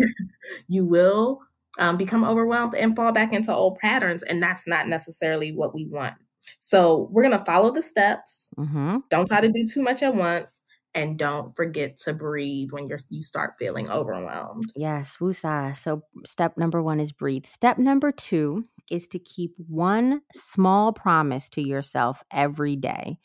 [0.68, 1.40] you will
[1.80, 5.86] um, become overwhelmed and fall back into old patterns, and that's not necessarily what we
[5.86, 6.16] want.
[6.60, 8.52] So we're gonna follow the steps.
[8.58, 8.98] Mm-hmm.
[9.10, 10.62] Don't try to do too much at once.
[10.96, 14.64] And don't forget to breathe when you're you start feeling overwhelmed.
[14.76, 15.78] Yes, woosah.
[15.78, 17.46] So step number one is breathe.
[17.46, 23.20] Step number two is to keep one small promise to yourself every day.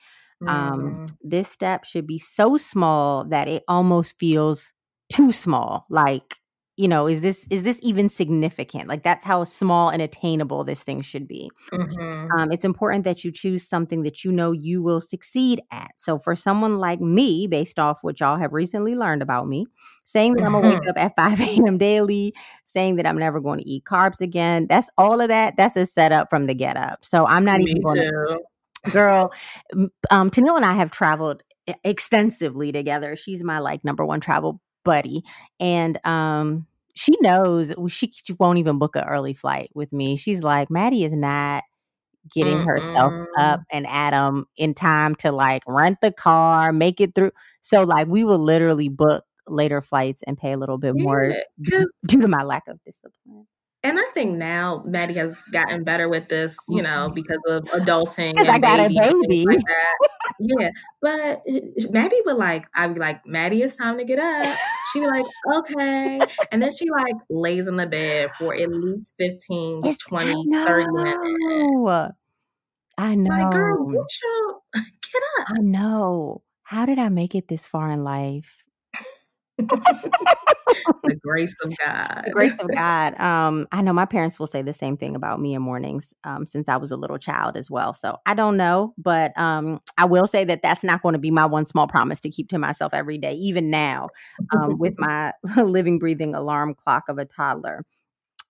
[0.47, 1.17] Um, mm.
[1.23, 4.73] this step should be so small that it almost feels
[5.13, 5.87] too small.
[5.91, 6.35] Like,
[6.77, 8.89] you know, is this is this even significant?
[8.89, 11.51] Like that's how small and attainable this thing should be.
[11.71, 12.33] Mm-hmm.
[12.33, 15.91] Um, it's important that you choose something that you know you will succeed at.
[15.99, 19.67] So for someone like me, based off what y'all have recently learned about me,
[20.07, 20.57] saying that mm-hmm.
[20.57, 21.77] I'm gonna wake up at 5 a.m.
[21.77, 25.59] daily, saying that I'm never going to eat carbs again, that's all of that.
[25.59, 27.05] That's a setup from the get up.
[27.05, 28.39] So I'm not me even going to
[28.91, 29.33] girl
[30.11, 31.43] um Tennille and I have traveled
[31.85, 33.17] extensively together.
[33.17, 35.23] She's my like number one travel buddy
[35.61, 40.17] and um she knows she, she won't even book an early flight with me.
[40.17, 41.65] She's like, Maddie is not
[42.33, 47.15] getting mm herself up and Adam in time to like rent the car, make it
[47.15, 47.33] through.
[47.61, 51.33] So like we will literally book later flights and pay a little bit more
[52.07, 53.47] due to my lack of discipline.
[53.85, 57.15] And I think now Maddie has gotten better with this, you know, mm-hmm.
[57.15, 59.45] because of adulting and I got baby a baby.
[59.45, 59.61] Like
[60.39, 60.71] yeah.
[61.01, 61.43] But
[61.91, 64.57] Maddie would like, I'd be like, Maddie, it's time to get up.
[64.93, 66.21] She'd be like, okay.
[66.53, 70.93] And then she like lays in the bed for at least 15, it's, 20, 30
[70.93, 72.13] minutes.
[72.99, 73.31] I know.
[73.31, 74.01] Like, girl, get
[74.47, 74.63] up.
[75.13, 75.47] Get up.
[75.59, 76.43] I know.
[76.63, 78.63] How did I make it this far in life?
[81.05, 82.23] the grace of God.
[82.27, 83.19] The grace of God.
[83.21, 86.47] Um, I know my parents will say the same thing about me in mornings um,
[86.47, 87.93] since I was a little child as well.
[87.93, 91.31] So I don't know, but um, I will say that that's not going to be
[91.31, 94.09] my one small promise to keep to myself every day, even now
[94.57, 97.85] um, with my living, breathing alarm clock of a toddler.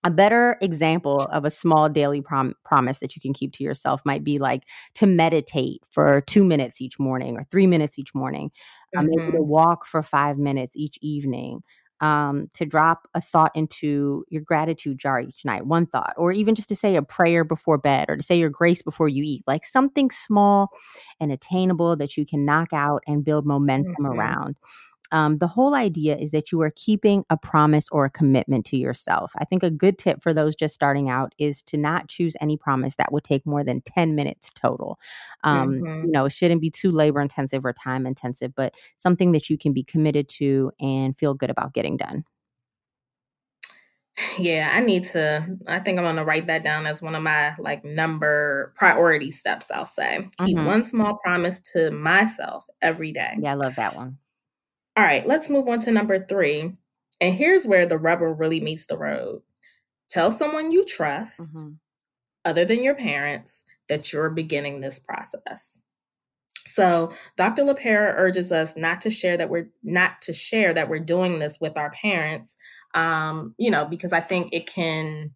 [0.05, 4.01] A better example of a small daily prom- promise that you can keep to yourself
[4.03, 4.63] might be like
[4.95, 8.51] to meditate for two minutes each morning or three minutes each morning,
[8.93, 9.07] mm-hmm.
[9.07, 11.63] maybe to walk for five minutes each evening,
[12.01, 16.55] um, to drop a thought into your gratitude jar each night, one thought, or even
[16.55, 19.43] just to say a prayer before bed or to say your grace before you eat,
[19.47, 20.69] like something small
[21.19, 24.19] and attainable that you can knock out and build momentum mm-hmm.
[24.19, 24.55] around
[25.13, 28.77] um, the whole idea is that you are keeping a promise or a commitment to
[28.77, 29.31] yourself.
[29.37, 32.57] I think a good tip for those just starting out is to not choose any
[32.57, 34.99] promise that would take more than 10 minutes total.
[35.43, 36.05] Um, mm-hmm.
[36.05, 39.57] You know, it shouldn't be too labor intensive or time intensive, but something that you
[39.57, 42.25] can be committed to and feel good about getting done.
[44.39, 45.57] Yeah, I need to.
[45.67, 49.29] I think I'm going to write that down as one of my like number priority
[49.29, 49.69] steps.
[49.69, 50.65] I'll say keep mm-hmm.
[50.65, 53.35] one small promise to myself every day.
[53.39, 54.17] Yeah, I love that one.
[54.95, 56.77] All right, let's move on to number three.
[57.19, 59.41] And here's where the rubber really meets the road.
[60.07, 61.73] Tell someone you trust, mm-hmm.
[62.45, 65.79] other than your parents, that you're beginning this process.
[66.65, 67.63] So Dr.
[67.63, 71.59] LePera urges us not to share that we're not to share that we're doing this
[71.59, 72.55] with our parents,
[72.93, 75.31] um, you know, because I think it can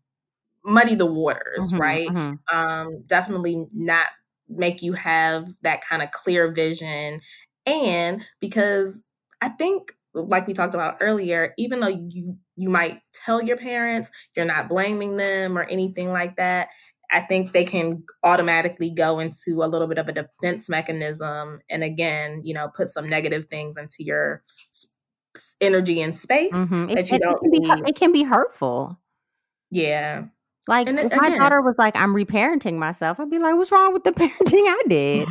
[0.63, 2.07] muddy the waters, mm-hmm, right?
[2.07, 2.57] Mm-hmm.
[2.57, 4.07] Um, definitely not
[4.49, 7.21] make you have that kind of clear vision.
[7.65, 9.03] And because
[9.41, 14.09] I think like we talked about earlier, even though you you might tell your parents,
[14.35, 16.69] you're not blaming them or anything like that.
[17.11, 21.83] I think they can automatically go into a little bit of a defense mechanism and
[21.83, 24.43] again, you know, put some negative things into your
[25.61, 26.87] energy and space mm-hmm.
[26.87, 28.99] that it, you don't it can, be, it can be hurtful.
[29.71, 30.25] Yeah.
[30.67, 33.71] Like and if again, my daughter was like, "I'm reparenting myself," I'd be like, "What's
[33.71, 35.27] wrong with the parenting I did?"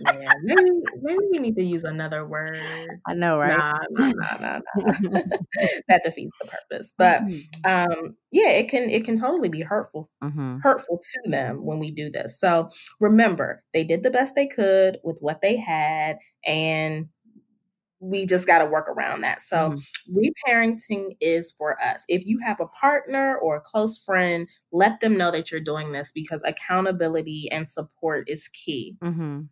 [0.00, 0.70] yeah, maybe
[1.02, 2.58] maybe we need to use another word.
[3.06, 3.56] I know, right?
[3.56, 4.60] Nah, nah, nah, nah, nah.
[5.88, 6.92] that defeats the purpose.
[6.96, 7.92] But mm-hmm.
[7.92, 10.58] um, yeah, it can it can totally be hurtful mm-hmm.
[10.62, 12.38] hurtful to them when we do this.
[12.40, 12.68] So
[13.00, 17.08] remember, they did the best they could with what they had, and
[18.02, 19.40] we just got to work around that.
[19.40, 20.16] So, mm-hmm.
[20.18, 22.04] reparenting is for us.
[22.08, 25.92] If you have a partner or a close friend, let them know that you're doing
[25.92, 28.96] this because accountability and support is key.
[29.02, 29.42] Mm-hmm.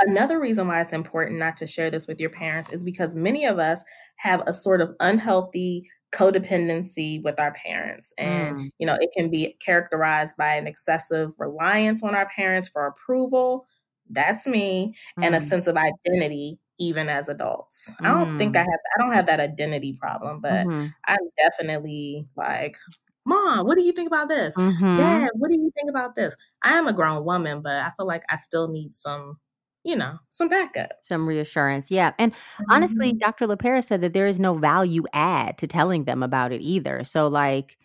[0.00, 3.44] another reason why it's important not to share this with your parents is because many
[3.44, 3.84] of us
[4.16, 8.70] have a sort of unhealthy codependency with our parents and mm.
[8.78, 13.66] you know it can be characterized by an excessive reliance on our parents for approval
[14.10, 15.24] that's me mm.
[15.24, 15.42] and a mm.
[15.42, 18.06] sense of identity even as adults mm.
[18.06, 18.66] i don't think i mm.
[18.70, 20.86] have i don't have that identity problem but mm-hmm.
[21.06, 22.76] i'm definitely like
[23.24, 24.94] mom what do you think about this mm-hmm.
[24.94, 28.06] dad what do you think about this i am a grown woman but i feel
[28.06, 29.36] like i still need some
[29.84, 30.92] you know, some backup.
[31.02, 31.90] Some reassurance.
[31.90, 32.12] Yeah.
[32.18, 32.64] And mm-hmm.
[32.70, 33.46] honestly, Dr.
[33.46, 37.02] LaPera said that there is no value add to telling them about it either.
[37.04, 37.76] So, like,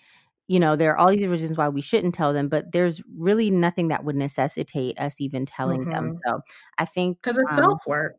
[0.47, 3.49] you know, there are all these reasons why we shouldn't tell them, but there's really
[3.49, 5.91] nothing that would necessitate us even telling mm-hmm.
[5.91, 6.17] them.
[6.25, 6.41] So,
[6.77, 8.15] I think because it's um, self work.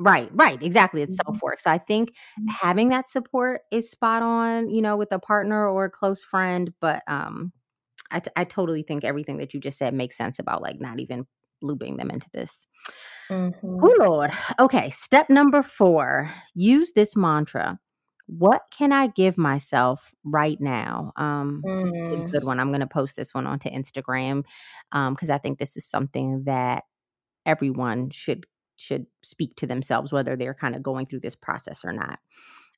[0.00, 1.02] Right, right, exactly.
[1.02, 1.34] It's mm-hmm.
[1.34, 1.60] self work.
[1.60, 2.48] So I think mm-hmm.
[2.48, 6.72] having that support is spot on, you know, with a partner or a close friend.
[6.80, 7.52] But um,
[8.10, 11.00] I, t- I totally think everything that you just said makes sense about like not
[11.00, 11.26] even
[11.60, 12.66] looping them into this.
[13.28, 13.78] Mm-hmm.
[13.82, 14.30] Oh, Lord.
[14.58, 14.88] Okay.
[14.88, 17.78] Step number four use this mantra.
[18.26, 21.12] What can I give myself right now?
[21.16, 22.30] Um, mm.
[22.30, 22.58] good one.
[22.58, 24.44] I'm going to post this one onto Instagram
[24.92, 26.84] because um, I think this is something that
[27.44, 28.46] everyone should
[28.80, 32.18] should speak to themselves, whether they're kind of going through this process or not.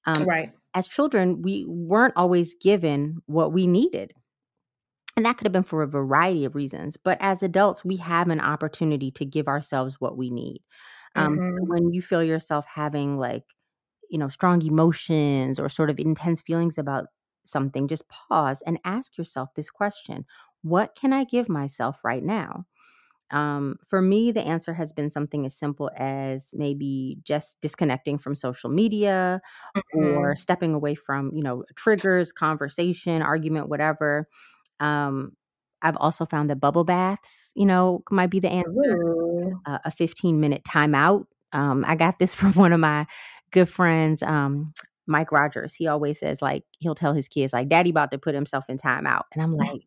[0.06, 0.48] Um, right.
[0.74, 4.12] As children, we weren't always given what we needed.
[5.16, 6.96] And that could have been for a variety of reasons.
[6.96, 10.62] But as adults, we have an opportunity to give ourselves what we need.
[11.14, 11.42] Um, mm-hmm.
[11.42, 13.44] so when you feel yourself having like,
[14.10, 17.06] you know, strong emotions or sort of intense feelings about
[17.44, 20.24] something, just pause and ask yourself this question
[20.62, 22.64] What can I give myself right now?
[23.32, 28.36] Um, for me, the answer has been something as simple as maybe just disconnecting from
[28.36, 29.40] social media
[29.76, 30.18] mm-hmm.
[30.18, 34.28] or stepping away from, you know, triggers, conversation, argument, whatever,
[34.80, 35.32] um,
[35.82, 39.52] I've also found that bubble baths, you know, might be the answer.
[39.66, 41.26] Uh, a 15 minute timeout.
[41.52, 43.06] Um, I got this from one of my
[43.50, 44.72] good friends, um,
[45.06, 45.74] Mike Rogers.
[45.74, 48.78] He always says, like, he'll tell his kids, like, Daddy about to put himself in
[48.78, 49.22] timeout.
[49.32, 49.82] And I'm like,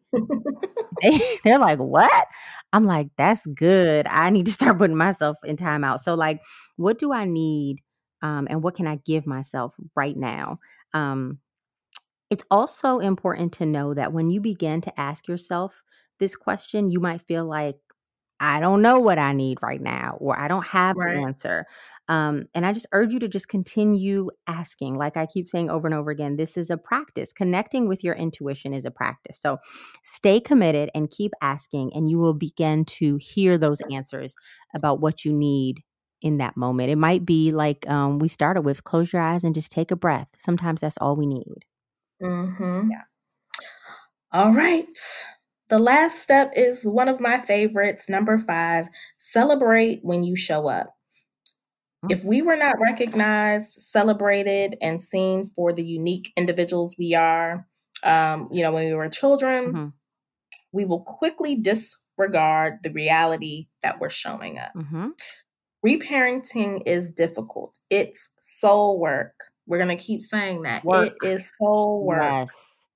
[1.01, 2.27] they, they're like, what?
[2.73, 4.07] I'm like, that's good.
[4.07, 5.99] I need to start putting myself in timeout.
[5.99, 6.41] So, like,
[6.75, 7.81] what do I need?
[8.21, 10.57] Um, and what can I give myself right now?
[10.93, 11.39] Um,
[12.29, 15.83] it's also important to know that when you begin to ask yourself
[16.19, 17.75] this question, you might feel like,
[18.39, 21.15] I don't know what I need right now, or I don't have right.
[21.15, 21.65] the answer.
[22.07, 24.95] Um, and I just urge you to just continue asking.
[24.95, 27.33] Like I keep saying over and over again, this is a practice.
[27.33, 29.39] Connecting with your intuition is a practice.
[29.39, 29.57] So
[30.03, 34.35] stay committed and keep asking, and you will begin to hear those answers
[34.75, 35.83] about what you need
[36.21, 36.89] in that moment.
[36.89, 39.95] It might be like um, we started with close your eyes and just take a
[39.95, 40.27] breath.
[40.37, 41.65] Sometimes that's all we need.
[42.21, 42.89] Mm-hmm.
[42.91, 43.01] Yeah.
[44.31, 44.85] All right.
[45.69, 48.87] The last step is one of my favorites, number five
[49.17, 50.94] celebrate when you show up.
[52.09, 57.65] If we were not recognized, celebrated, and seen for the unique individuals we are,
[58.03, 59.87] um, you know, when we were children, mm-hmm.
[60.71, 64.71] we will quickly disregard the reality that we're showing up.
[64.75, 65.09] Mm-hmm.
[65.85, 69.35] Reparenting is difficult, it's soul work.
[69.67, 71.13] We're gonna keep saying that work.
[71.21, 72.21] it is soul work.
[72.21, 72.87] Yes.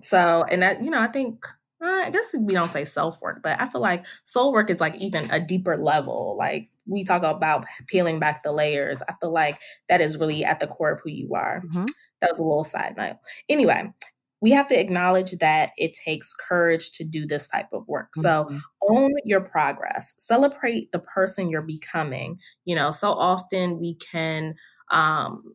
[0.00, 1.44] So, and that you know, I think
[1.82, 4.94] I guess we don't say self work, but I feel like soul work is like
[4.96, 6.36] even a deeper level.
[6.38, 9.02] Like we talk about peeling back the layers.
[9.02, 9.56] I feel like
[9.88, 11.62] that is really at the core of who you are.
[11.66, 11.86] Mm-hmm.
[12.20, 13.16] That was a little side note.
[13.48, 13.92] Anyway,
[14.40, 18.10] we have to acknowledge that it takes courage to do this type of work.
[18.18, 18.22] Mm-hmm.
[18.22, 22.38] So own your progress, celebrate the person you're becoming.
[22.64, 24.54] You know, so often we can
[24.90, 25.54] um,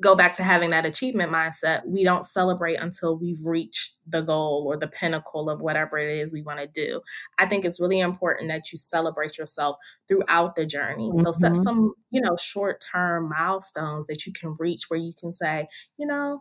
[0.00, 4.64] go back to having that achievement mindset, we don't celebrate until we've reached the goal
[4.66, 7.00] or the pinnacle of whatever it is we want to do.
[7.38, 9.76] I think it's really important that you celebrate yourself
[10.08, 11.10] throughout the journey.
[11.10, 11.22] Mm-hmm.
[11.22, 11.62] So set mm-hmm.
[11.62, 15.66] some, you know, short-term milestones that you can reach where you can say,
[15.98, 16.40] you know,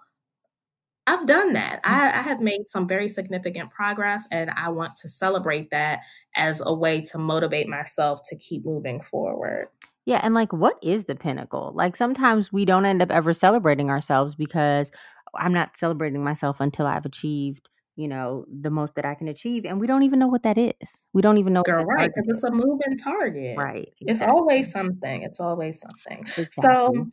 [1.08, 1.82] I've done that.
[1.84, 6.00] I, I, have made some very significant progress, and I want to celebrate that
[6.36, 9.68] as a way to motivate myself to keep moving forward.
[10.06, 11.72] Yeah, and like what is the pinnacle?
[11.74, 14.92] Like sometimes we don't end up ever celebrating ourselves because
[15.36, 19.66] I'm not celebrating myself until I've achieved, you know, the most that I can achieve
[19.66, 21.08] and we don't even know what that is.
[21.14, 23.58] We don't even know Girl, right, because it's a moving target.
[23.58, 23.94] Right.
[24.00, 24.12] Exactly.
[24.12, 25.24] It's always something.
[25.24, 26.20] It's always something.
[26.20, 26.62] Exactly.
[26.62, 27.08] So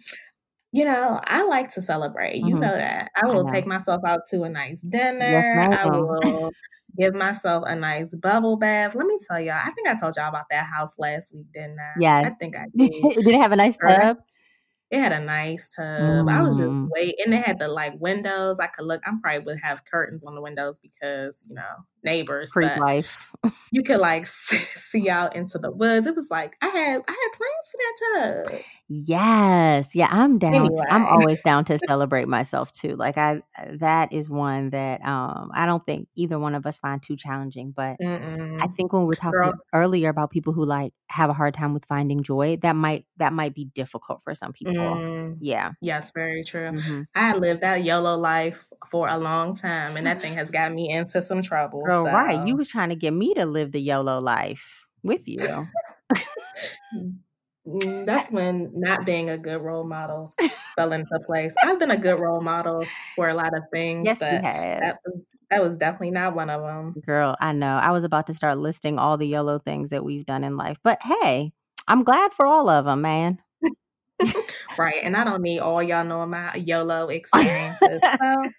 [0.75, 2.37] you know, I like to celebrate.
[2.37, 2.61] You mm-hmm.
[2.61, 3.11] know that.
[3.15, 5.69] I will I take myself out to a nice dinner.
[5.71, 6.51] Yes, I will
[6.99, 8.95] give myself a nice bubble bath.
[8.95, 11.79] Let me tell y'all, I think I told y'all about that house last week, didn't
[11.79, 11.93] I?
[11.99, 12.19] Yeah.
[12.21, 12.91] I think I did.
[12.91, 14.19] did it have a nice tub?
[14.91, 15.87] It had a nice tub.
[15.87, 16.31] Mm.
[16.31, 18.61] I was just wait, and it had the like windows.
[18.61, 19.01] I could look.
[19.07, 21.63] I probably would have curtains on the windows because you know
[22.05, 23.33] neighbors, Creep life.
[23.71, 26.07] you could like see out into the woods.
[26.07, 28.61] It was like I had I had plans for that tub.
[28.89, 29.95] Yes.
[29.95, 30.55] Yeah, I'm down.
[30.55, 30.83] Anyway.
[30.91, 32.95] I'm always down to celebrate myself too.
[32.97, 33.43] Like I
[33.79, 37.73] that is one that um I don't think either one of us find too challenging,
[37.75, 38.61] but Mm-mm.
[38.63, 39.53] I think when we were talking Girl.
[39.73, 43.33] earlier about people who like have a hard time with finding joy, that might that
[43.33, 44.75] might be difficult for some people.
[44.75, 45.73] Mm, Yeah.
[45.81, 46.71] yes, very true.
[46.71, 50.73] hmm I lived that YOLO life for a long time, and that thing has got
[50.73, 51.83] me into some trouble.
[51.93, 52.47] Girl, right.
[52.47, 55.39] You was trying to get me to live the YOLO life with you.
[57.67, 60.33] Mm, that's when not being a good role model
[60.77, 61.55] fell into place.
[61.63, 65.21] I've been a good role model for a lot of things, yes, but that was,
[65.51, 66.95] that was definitely not one of them.
[67.05, 67.77] Girl, I know.
[67.77, 70.79] I was about to start listing all the YOLO things that we've done in life.
[70.83, 71.53] But hey,
[71.89, 73.39] I'm glad for all of them, man.
[74.79, 75.01] Right.
[75.03, 78.01] And I don't need all y'all knowing my YOLO experiences.
[78.03, 78.51] so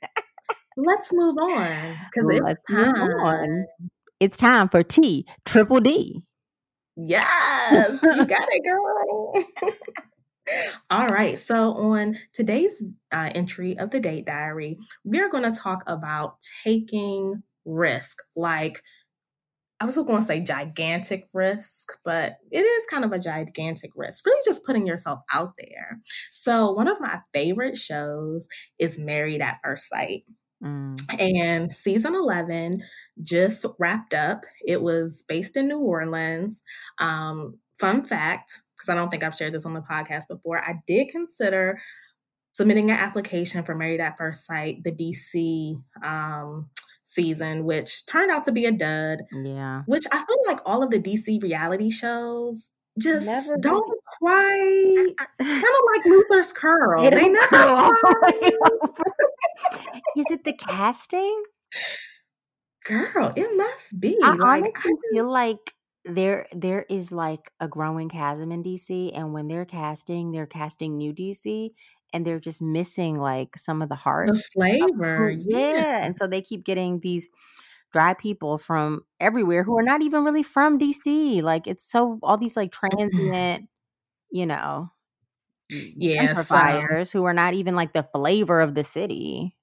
[0.77, 2.95] let's move on because it's time.
[2.95, 3.65] on.
[4.19, 6.23] It's time for T Triple D.
[6.95, 9.33] Yes, you got it, girl.
[10.89, 11.39] All right.
[11.39, 17.43] So, on today's uh, entry of the date diary, we're going to talk about taking
[17.65, 18.19] risk.
[18.35, 18.81] Like,
[19.79, 24.25] I was going to say gigantic risk, but it is kind of a gigantic risk.
[24.25, 25.99] Really, just putting yourself out there.
[26.29, 28.47] So, one of my favorite shows
[28.77, 30.23] is Married at First Sight.
[30.63, 30.95] Mm.
[31.19, 32.81] And season 11
[33.21, 34.45] just wrapped up.
[34.65, 36.61] It was based in New Orleans.
[36.99, 40.75] Um, fun fact, because I don't think I've shared this on the podcast before, I
[40.87, 41.79] did consider
[42.53, 46.69] submitting an application for Married at First Sight, the DC um,
[47.03, 49.81] season, which turned out to be a dud, Yeah.
[49.87, 52.69] which I feel like all of the DC reality shows
[52.99, 55.07] just Never don't quite
[55.39, 57.09] kind of like Luther's Curl.
[57.09, 57.91] They never curl.
[60.17, 61.43] Is it the casting?
[62.85, 64.17] Girl, it must be.
[64.21, 65.73] I like honestly feel like
[66.05, 70.97] there there is like a growing chasm in DC, and when they're casting, they're casting
[70.97, 71.71] new DC,
[72.11, 74.27] and they're just missing like some of the heart.
[74.27, 75.29] the flavor.
[75.31, 75.57] Oh, Yeah.
[75.77, 77.29] yeah, and so they keep getting these
[77.93, 81.41] dry people from everywhere who are not even really from DC.
[81.41, 83.69] Like it's so all these like transient,
[84.31, 84.91] you know,
[85.69, 86.57] Yeah, so-
[87.13, 89.55] who are not even like the flavor of the city.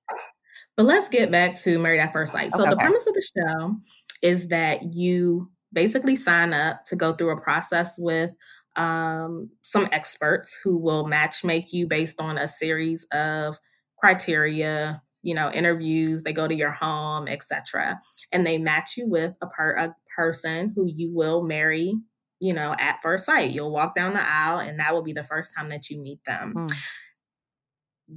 [0.76, 2.52] But let's get back to Married at First Sight.
[2.52, 2.84] So Okay, the okay.
[2.84, 3.76] premise of the show
[4.22, 8.30] is that you basically sign up to go through a process with
[8.76, 13.58] um, some experts who will match make you based on a series of
[13.98, 16.22] criteria, you know, interviews.
[16.22, 18.00] They go to your home, etc.,
[18.32, 21.94] and they match you with a, per- a person who you will marry.
[22.40, 25.22] You know, at first sight, you'll walk down the aisle, and that will be the
[25.22, 26.54] first time that you meet them.
[26.56, 26.66] Hmm.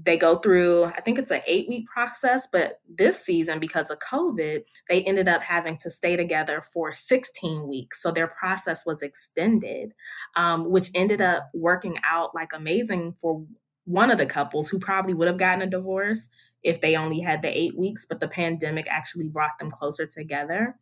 [0.06, 4.00] they go through i think it's an eight week process but this season because of
[4.00, 9.04] covid they ended up having to stay together for 16 weeks so their process was
[9.04, 9.94] extended
[10.36, 13.46] um, which ended up working out like amazing for
[13.86, 16.30] one of the couples who probably would have gotten a divorce
[16.64, 20.76] if they only had the eight weeks but the pandemic actually brought them closer together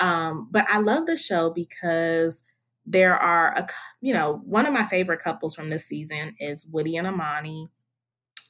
[0.00, 2.42] um, but i love the show because
[2.86, 3.66] there are a
[4.00, 7.68] you know one of my favorite couples from this season is woody and amani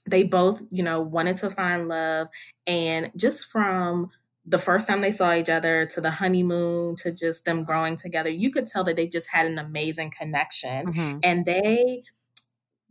[0.09, 2.28] they both, you know, wanted to find love.
[2.66, 4.11] And just from
[4.44, 8.30] the first time they saw each other to the honeymoon to just them growing together,
[8.30, 10.86] you could tell that they just had an amazing connection.
[10.86, 11.20] Mhm.
[11.24, 12.02] And they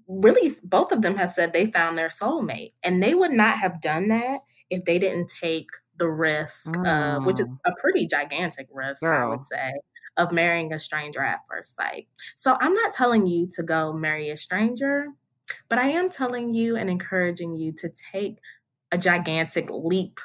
[0.08, 2.70] really, both of them have said they found their soulmate.
[2.84, 7.40] And they would not have done that if they didn't take the risk of, which
[7.40, 7.60] is Mm.
[7.66, 9.74] a pretty gigantic risk, I would say,
[10.18, 12.08] of marrying a stranger at first sight.
[12.36, 15.08] So I'm not telling you to go marry a stranger.
[15.70, 18.40] But I am telling you and encouraging you to take
[18.92, 20.20] a gigantic leap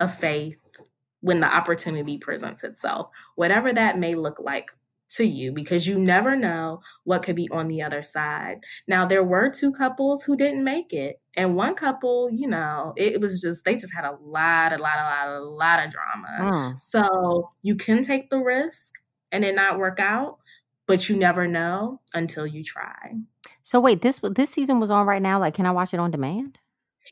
[0.00, 0.76] of faith
[1.20, 4.72] when the opportunity presents itself, whatever that may look like
[5.08, 8.58] to you, because you never know what could be on the other side.
[8.86, 13.20] Now, there were two couples who didn't make it, and one couple, you know, it,
[13.20, 16.52] was just, they just had a lot, a lot, a lot, a lot of drama.
[16.52, 16.80] Mm.
[16.80, 18.94] So you can take the risk
[19.32, 20.38] and it not work out,
[20.86, 23.14] but you never know until you try.
[23.62, 25.38] So wait, this this season was on right now.
[25.38, 26.58] Like, can I watch it on demand?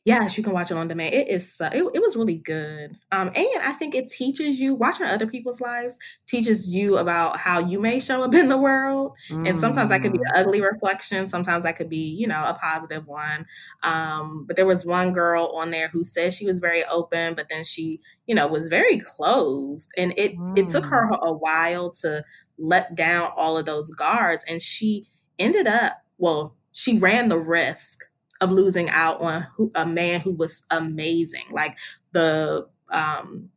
[0.05, 1.15] Yes, you can watch it on demand.
[1.15, 2.97] It is so, it, it was really good.
[3.11, 7.59] Um, and I think it teaches you watching other people's lives teaches you about how
[7.61, 9.17] you may show up in the world.
[9.45, 10.23] And sometimes that could be Mm.
[10.35, 11.29] an ugly reflection.
[11.29, 13.47] Sometimes that could be, you know, a positive one.
[13.83, 17.49] Um, but there was one girl on there who said she was very open, but
[17.49, 19.91] then she, you know, was very closed.
[19.97, 22.23] And it it took her a while to
[22.59, 24.45] let down all of those guards.
[24.49, 25.05] And she
[25.39, 28.05] ended up, well, she ran the risk
[28.41, 31.47] of losing out on who, a man who was amazing.
[31.51, 31.79] Like
[32.13, 33.51] the um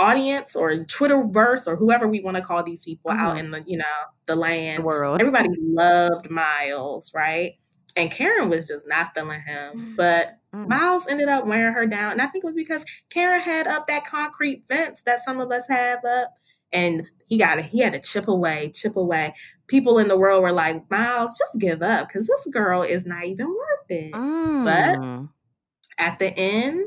[0.00, 3.20] audience or Twitterverse or whoever we want to call these people mm-hmm.
[3.20, 3.84] out in the, you know,
[4.26, 4.78] the land.
[4.78, 5.20] The world.
[5.20, 7.54] Everybody loved Miles, right?
[7.96, 9.72] And Karen was just not feeling him.
[9.74, 9.96] Mm.
[9.96, 10.66] But mm.
[10.68, 12.12] Miles ended up wearing her down.
[12.12, 15.50] And I think it was because Karen had up that concrete fence that some of
[15.50, 16.34] us have up.
[16.72, 17.60] And he got.
[17.60, 19.34] He had to chip away, chip away.
[19.66, 23.24] People in the world were like, Miles, just give up because this girl is not
[23.24, 24.12] even worth it.
[24.12, 24.64] Mm.
[24.64, 26.86] But at the end,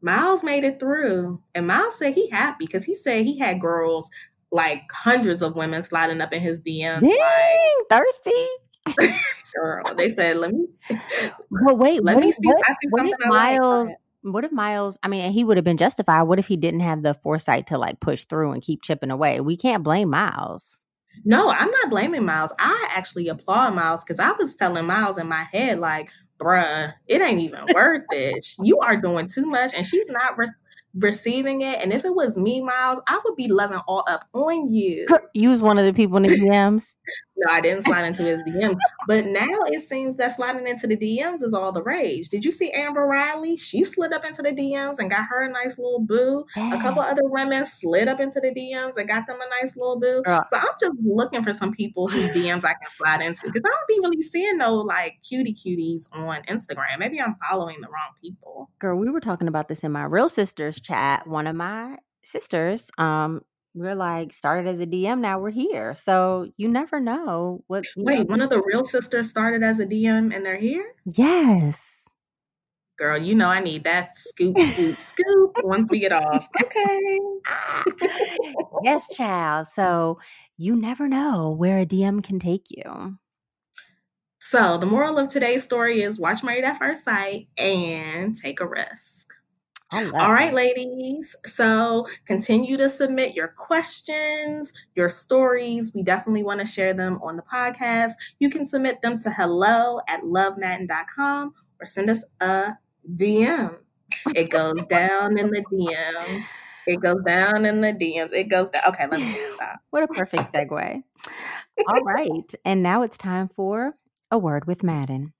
[0.00, 1.40] Miles made it through.
[1.54, 4.08] And Miles said he happy because he said he had girls
[4.52, 7.00] like hundreds of women sliding up in his DMs.
[7.00, 8.46] Dang, like, thirsty.
[9.54, 10.66] girl, they said, let me.
[11.66, 12.40] But wait, let me see.
[12.42, 13.88] What, I see what if Miles?
[13.88, 13.98] Like.
[14.22, 14.98] What if Miles?
[15.02, 16.22] I mean, he would have been justified.
[16.22, 19.40] What if he didn't have the foresight to like push through and keep chipping away?
[19.40, 20.83] We can't blame Miles.
[21.24, 22.52] No, I'm not blaming Miles.
[22.58, 27.22] I actually applaud Miles because I was telling Miles in my head, like, bruh, it
[27.22, 28.46] ain't even worth it.
[28.62, 30.36] You are doing too much, and she's not
[30.96, 31.80] receiving it.
[31.82, 35.06] And if it was me, Miles, I would be loving all up on you.
[35.34, 36.94] You was one of the people in the DMs.
[37.36, 38.76] no, I didn't slide into his DMs.
[39.08, 42.28] But now it seems that sliding into the DMs is all the rage.
[42.28, 43.56] Did you see Amber Riley?
[43.56, 46.44] She slid up into the DMs and got her a nice little boo.
[46.56, 49.98] A couple other women slid up into the DMs and got them a nice little
[49.98, 50.22] boo.
[50.24, 50.44] Girl.
[50.48, 53.68] So I'm just looking for some people whose DMs I can slide into because I
[53.68, 56.98] don't be really seeing no like cutie cuties on Instagram.
[56.98, 58.70] Maybe I'm following the wrong people.
[58.78, 61.26] Girl, we were talking about this in my real sisters chat.
[61.26, 63.42] One of my sisters, um,
[63.74, 65.20] we're like started as a DM.
[65.20, 67.84] Now we're here, so you never know what.
[67.96, 68.24] Wait, know.
[68.24, 70.94] one of the real sisters started as a DM and they're here.
[71.04, 71.90] Yes.
[72.96, 76.48] Girl, you know I need that scoop, scoop, scoop once we get off.
[76.62, 77.18] Okay.
[78.84, 79.66] yes, child.
[79.66, 80.20] So
[80.56, 83.18] you never know where a DM can take you.
[84.38, 88.68] So the moral of today's story is watch Married at First Sight and take a
[88.68, 89.33] risk.
[89.94, 91.36] All right, ladies.
[91.46, 95.92] So continue to submit your questions, your stories.
[95.94, 98.12] We definitely want to share them on the podcast.
[98.38, 102.72] You can submit them to hello at lovemaaden.com or send us a
[103.14, 103.78] DM.
[104.34, 106.46] It goes down in the DMs.
[106.86, 108.32] It goes down in the DMs.
[108.32, 108.82] It goes down.
[108.88, 109.80] Okay, let me stop.
[109.90, 111.02] What a perfect segue.
[111.86, 112.54] All right.
[112.64, 113.96] And now it's time for
[114.30, 115.32] a word with Maaden.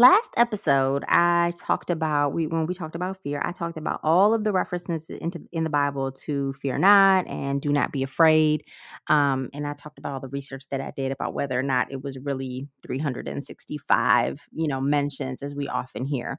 [0.00, 4.32] Last episode, I talked about we when we talked about fear, I talked about all
[4.32, 8.62] of the references into in the Bible to fear not and do not be afraid.
[9.08, 11.90] Um, and I talked about all the research that I did about whether or not
[11.90, 16.38] it was really 365, you know, mentions as we often hear.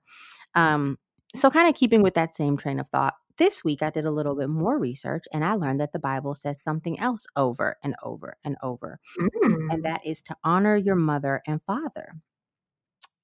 [0.55, 0.97] Um,
[1.36, 4.12] so kind of keeping with that same train of thought, this week I did a
[4.12, 7.93] little bit more research and I learned that the Bible says something else over and
[8.03, 9.01] over and over.
[9.20, 9.74] Mm.
[9.74, 12.16] And that is to honor your mother and father.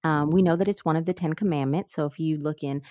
[0.06, 1.95] Um, we know that it's one of the Ten Commandments.
[1.95, 2.84] So if you look in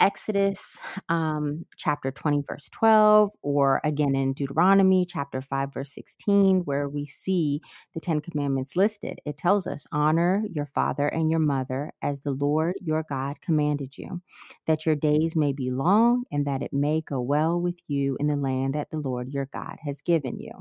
[0.00, 6.88] Exodus um, chapter 20, verse 12, or again in Deuteronomy chapter 5, verse 16, where
[6.88, 7.60] we see
[7.94, 12.32] the Ten Commandments listed, it tells us, Honor your father and your mother as the
[12.32, 14.20] Lord your God commanded you,
[14.66, 18.26] that your days may be long and that it may go well with you in
[18.26, 20.52] the land that the Lord your God has given you.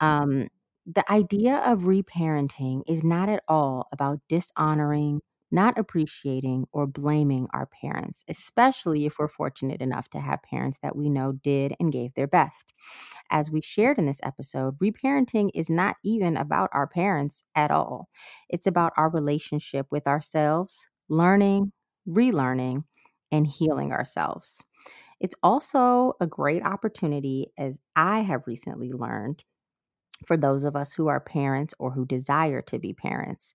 [0.00, 0.48] Um,
[0.86, 5.20] the idea of reparenting is not at all about dishonoring,
[5.50, 10.96] not appreciating, or blaming our parents, especially if we're fortunate enough to have parents that
[10.96, 12.72] we know did and gave their best.
[13.30, 18.08] As we shared in this episode, reparenting is not even about our parents at all.
[18.48, 21.72] It's about our relationship with ourselves, learning,
[22.08, 22.84] relearning,
[23.30, 24.62] and healing ourselves.
[25.20, 29.44] It's also a great opportunity, as I have recently learned,
[30.26, 33.54] for those of us who are parents or who desire to be parents.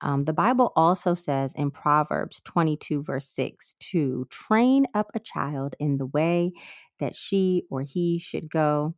[0.00, 5.74] Um, the Bible also says in Proverbs 22, verse 6, to train up a child
[5.80, 6.52] in the way
[7.00, 8.94] that she or he should go,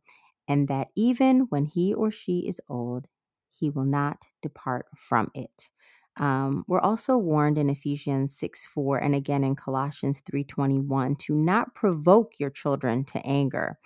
[0.47, 3.07] and that even when he or she is old,
[3.51, 5.69] he will not depart from it.
[6.17, 11.35] Um, we're also warned in Ephesians 6 4 and again in Colossians 3 21 to
[11.35, 13.77] not provoke your children to anger,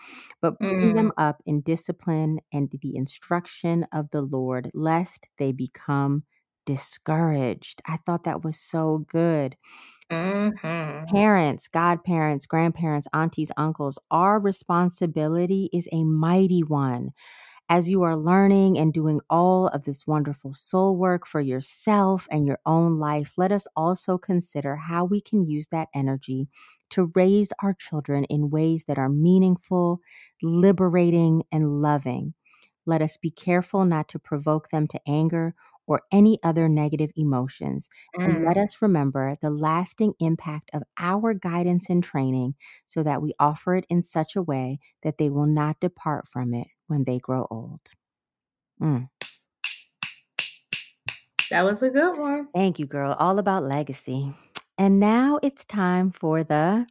[0.41, 0.95] but bring mm.
[0.95, 6.23] them up in discipline and the instruction of the Lord, lest they become
[6.65, 7.82] discouraged.
[7.86, 9.55] I thought that was so good.
[10.11, 11.05] Mm-hmm.
[11.05, 17.11] Parents, godparents, grandparents, aunties, uncles, our responsibility is a mighty one
[17.70, 22.45] as you are learning and doing all of this wonderful soul work for yourself and
[22.45, 26.47] your own life, let us also consider how we can use that energy
[26.91, 29.99] to raise our children in ways that are meaningful,
[30.43, 32.34] liberating, and loving.
[32.86, 35.55] Let us be careful not to provoke them to anger
[35.88, 37.89] or any other negative emotions.
[38.24, 38.63] And let Mm.
[38.63, 42.55] us remember the lasting impact of our guidance and training
[42.88, 46.53] so that we offer it in such a way that they will not depart from
[46.53, 47.79] it when they grow old.
[48.81, 49.09] Mm.
[51.51, 52.47] That was a good one.
[52.53, 53.15] Thank you, girl.
[53.19, 54.33] All about legacy.
[54.77, 56.86] And now it's time for the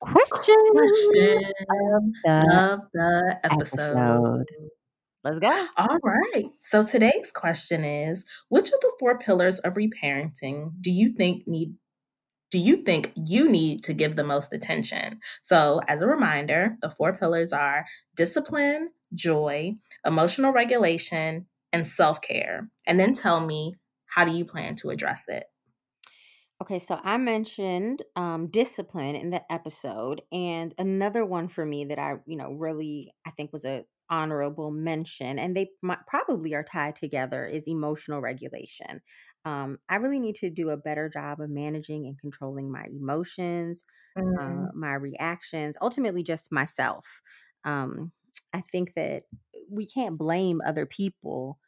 [0.00, 3.96] question, Question of the of the episode.
[3.96, 4.44] episode.
[5.22, 5.66] Let's go.
[5.78, 6.44] All right.
[6.58, 11.74] So today's question is which of the four pillars of reparenting do you think need
[12.50, 15.18] do you think you need to give the most attention?
[15.42, 22.70] So, as a reminder, the four pillars are discipline, joy, emotional regulation, and self-care.
[22.86, 23.74] And then tell me
[24.06, 25.44] how do you plan to address it?
[26.62, 31.98] Okay, so I mentioned um, discipline in that episode, and another one for me that
[31.98, 36.62] I, you know, really I think was a honorable mention, and they might, probably are
[36.62, 39.00] tied together is emotional regulation.
[39.44, 43.84] Um, I really need to do a better job of managing and controlling my emotions,
[44.40, 47.20] uh, Mm, my reactions, ultimately just myself.
[47.64, 48.12] Um,
[48.52, 49.24] I think that
[49.70, 51.58] we can't blame other people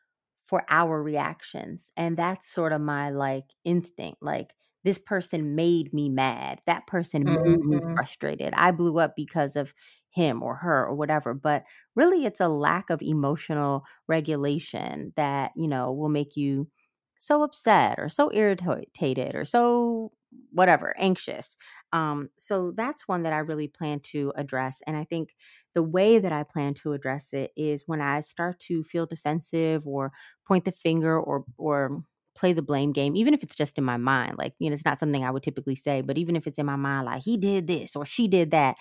[0.47, 1.93] for our reactions.
[1.97, 4.23] And that's sort of my like instinct.
[4.23, 4.55] Like,
[4.85, 6.61] this person made me mad.
[6.67, 7.39] That person made
[7.71, 8.55] me mhm, frustrated.
[8.57, 9.75] I blew up because of
[10.11, 11.35] him or her or whatever.
[11.35, 11.65] But
[11.97, 16.71] really, it's a lack of emotional regulation that, you know, will make you
[17.19, 20.13] so upset or so irritated or so
[20.53, 21.57] whatever, anxious.
[21.93, 24.83] Um, so that's one that I really plan to address.
[24.87, 25.35] And I think
[25.75, 29.87] the way that I plan to address it is when I start to feel defensive
[29.87, 30.13] or
[30.47, 32.03] point the finger or or
[32.37, 34.37] play the blame game, even if it's just in my mind.
[34.37, 36.67] Like, you know, it's not something I would typically say, but even if it's in
[36.67, 38.77] my mind, like he did this or she did that,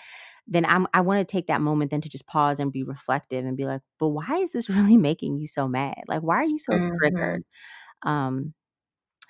[0.47, 3.45] then I'm I want to take that moment then to just pause and be reflective
[3.45, 5.95] and be like, but why is this really making you so mad?
[6.07, 6.91] Like, why are you so mhm.
[6.99, 7.43] triggered?
[8.03, 8.53] Um,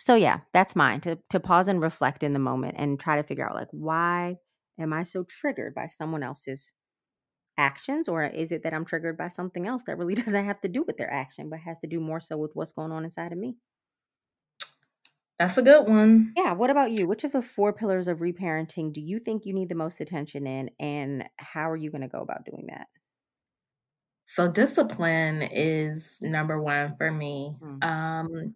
[0.05, 3.23] so yeah, that's mine to to pause and reflect in the moment and try to
[3.23, 4.37] figure out like why
[4.79, 6.73] am I so triggered by someone else's
[7.57, 10.69] actions or is it that I'm triggered by something else that really doesn't have to
[10.69, 13.33] do with their action but has to do more so with what's going on inside
[13.33, 13.57] of me?
[15.39, 16.33] That's a good one.
[16.37, 17.07] Yeah, what about you?
[17.07, 20.45] Which of the four pillars of reparenting do you think you need the most attention
[20.47, 22.87] in and how are you going to go about doing that?
[24.25, 27.55] So discipline is number 1 for me.
[27.61, 28.53] Mm, Um,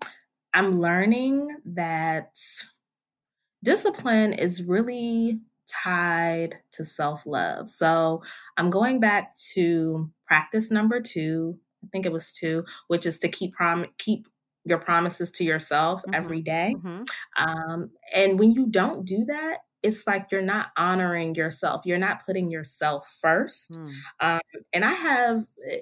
[0.54, 2.38] I'm learning that
[3.64, 7.70] discipline is really tied to self-love.
[7.70, 8.24] So,
[8.58, 13.30] I'm going back to practice number 2, I think it was 2, which is to
[13.30, 14.28] keep prom keep
[14.66, 16.46] your promises to yourself every mhm.
[16.46, 16.76] day.
[16.78, 17.08] Mhm.
[17.38, 21.82] Um, and when you don't do that, it's like you're not honoring yourself.
[21.86, 23.72] You're not putting yourself first.
[23.74, 24.42] Mm, Um,
[24.74, 25.78] and I have, eh,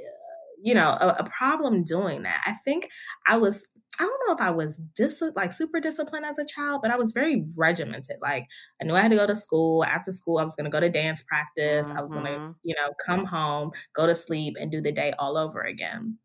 [0.61, 2.41] you know, a, a problem doing that.
[2.45, 2.89] I think
[3.27, 3.69] I was,
[3.99, 6.97] I don't know if I was dis- like super disciplined as a child, but I
[6.97, 8.17] was very regimented.
[8.21, 8.47] Like
[8.81, 9.83] I knew I had to go to school.
[9.83, 11.91] After school, I was going to go to dance practice.
[11.95, 12.55] I was going to, mhm.
[12.63, 16.17] you know, come home, go to sleep, and do the day all over again.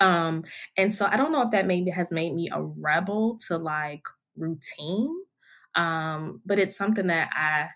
[0.00, 0.44] Um,
[0.76, 4.02] and so I don't know if that maybe has made me a rebel to like
[4.36, 5.14] routine.
[5.74, 7.70] Um, but it's something that I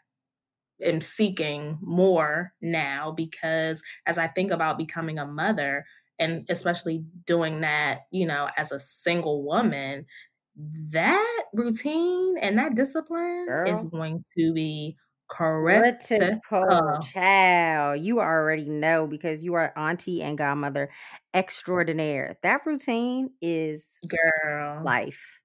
[0.82, 5.84] am seeking more now because as I think about becoming a mother
[6.20, 10.04] and especially doing that, you know, as a single woman,
[10.90, 14.96] that routine and that discipline is going to be
[15.28, 16.18] critical.
[16.18, 18.00] critical child.
[18.00, 20.90] You already know because you are auntie and godmother
[21.32, 22.36] extraordinaire.
[22.42, 24.82] That routine is Girl.
[24.84, 25.40] life.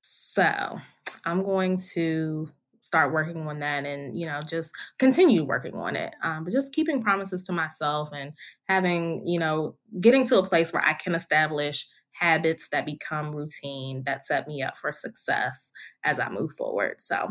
[0.00, 0.80] So
[1.24, 2.48] I'm going to
[2.88, 6.14] start working on that and, you know, just continue working on it.
[6.22, 8.32] Um, but just keeping promises to myself and
[8.66, 14.02] having, you know, getting to a place where I can establish habits that become routine
[14.06, 15.70] that set me up for success
[16.02, 17.00] as I move forward.
[17.00, 17.28] So,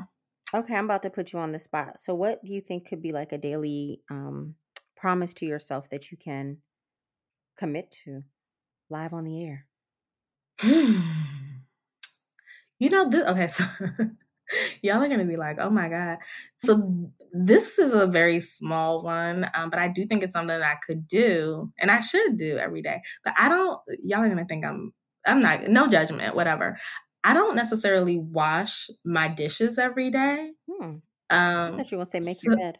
[0.55, 1.99] Okay, I'm about to put you on the spot.
[1.99, 4.55] So what do you think could be like a daily um
[4.95, 6.57] promise to yourself that you can
[7.57, 8.23] commit to
[8.89, 9.67] live on the air?
[12.79, 13.63] You know, the, okay, so
[14.81, 16.17] y'all are gonna be like, "Oh my god."
[16.57, 20.63] So this is a very small one, um, but I do think it's something that
[20.63, 23.01] I could do, and I should do every day.
[23.23, 24.93] But I don't y'all are gonna think I'm
[25.25, 26.77] I'm not no judgment, whatever.
[27.23, 30.53] I don't necessarily wash my dishes every day.
[30.69, 30.91] Hmm.
[31.67, 32.79] I Um, thought you were gonna say make your bed.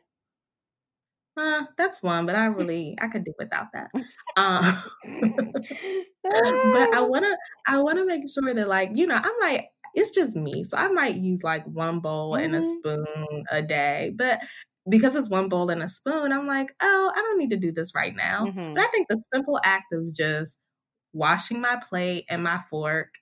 [1.36, 3.92] uh, that's one, but I really I could do without that.
[4.36, 4.64] Um
[6.64, 7.38] But I wanna
[7.68, 10.88] I wanna make sure that, like, you know, I'm like it's just me, so I
[10.90, 13.06] might use, like, 1 bowl and a mhm, spoon
[13.52, 14.42] a day, but
[14.90, 17.72] because it's 1 bowl and a spoon, I'm like, "Oh, I don't need to do
[17.72, 18.86] this right now." But mhm.
[18.86, 20.60] I think the simple act of just
[21.14, 23.16] washing my plate and my fork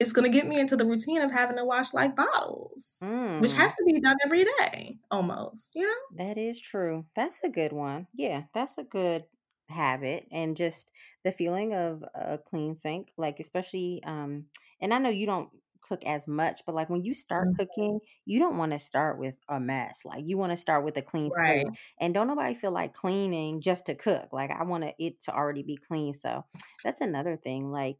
[0.00, 3.38] is going to get me into the routine of having to wash like bottles, mm.
[3.38, 5.94] which has to be done every day almost, you know?
[6.10, 7.06] That is true.
[7.14, 8.08] That's a good one.
[8.12, 9.26] Yeah, that's a good
[9.68, 10.90] habit and just
[11.24, 14.44] the feeling of a clean sink like especially um
[14.82, 15.48] and I know you don't
[15.86, 17.56] cook as much but like when you start mm-hmm.
[17.56, 20.96] cooking you don't want to start with a mess like you want to start with
[20.96, 21.66] a clean right.
[22.00, 25.62] and don't nobody feel like cleaning just to cook like I want it to already
[25.62, 26.44] be clean so
[26.84, 27.98] that's another thing like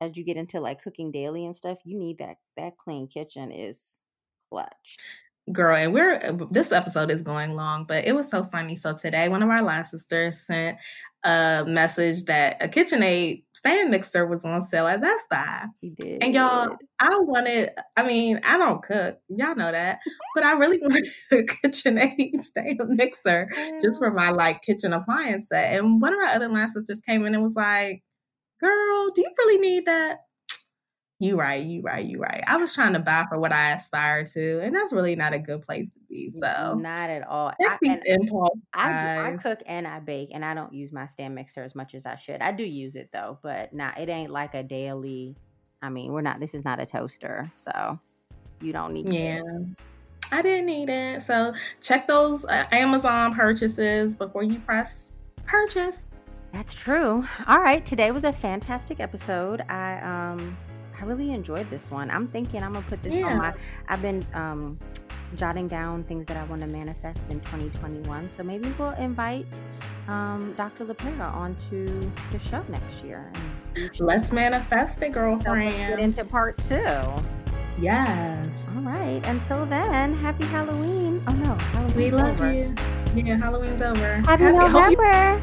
[0.00, 3.52] as you get into like cooking daily and stuff, you need that that clean kitchen
[3.52, 4.00] is
[4.50, 4.96] clutch.
[5.52, 6.18] Girl, and we're
[6.50, 8.76] this episode is going long, but it was so funny.
[8.76, 10.78] So today, one of our line sisters sent
[11.24, 15.66] a message that a KitchenAid stand mixer was on sale at Best Buy.
[16.20, 19.98] And y'all, I wanted, I mean, I don't cook, y'all know that,
[20.34, 23.48] but I really wanted a KitchenAid stand mixer
[23.80, 25.74] just for my like kitchen appliance set.
[25.74, 28.02] And one of our other line sisters came in and was like,
[28.60, 30.18] girl, do you really need that?
[31.22, 32.42] You right, you right, you right.
[32.46, 35.38] I was trying to buy for what I aspire to, and that's really not a
[35.38, 36.30] good place to be.
[36.30, 37.52] So not at all.
[37.60, 41.62] I, impulse I, I, cook and I bake, and I don't use my stand mixer
[41.62, 42.40] as much as I should.
[42.40, 45.36] I do use it though, but nah, it ain't like a daily.
[45.82, 46.40] I mean, we're not.
[46.40, 48.00] This is not a toaster, so
[48.62, 49.12] you don't need.
[49.12, 49.42] Yeah.
[49.42, 49.66] It.
[50.32, 51.20] I didn't need it.
[51.20, 51.52] So
[51.82, 56.10] check those uh, Amazon purchases before you press purchase.
[56.52, 57.26] That's true.
[57.46, 59.60] All right, today was a fantastic episode.
[59.68, 60.56] I um
[61.00, 62.10] I really enjoyed this one.
[62.10, 63.26] I'm thinking I'm gonna put this yeah.
[63.28, 63.54] on my.
[63.88, 64.78] I've been um
[65.36, 68.30] jotting down things that I want to manifest in 2021.
[68.32, 69.46] So maybe we'll invite
[70.08, 70.84] um, Dr.
[70.84, 73.30] LePera onto the show next year.
[73.98, 75.70] Let's manifest it, girlfriend.
[75.70, 76.98] get into part two.
[77.78, 78.76] Yes.
[78.76, 79.24] All right.
[79.26, 81.22] Until then, happy Halloween.
[81.26, 82.52] Oh no, Halloween's we love over.
[82.52, 82.74] you.
[83.14, 84.14] Yeah, Halloween's over.
[84.16, 85.40] Happy, happy November.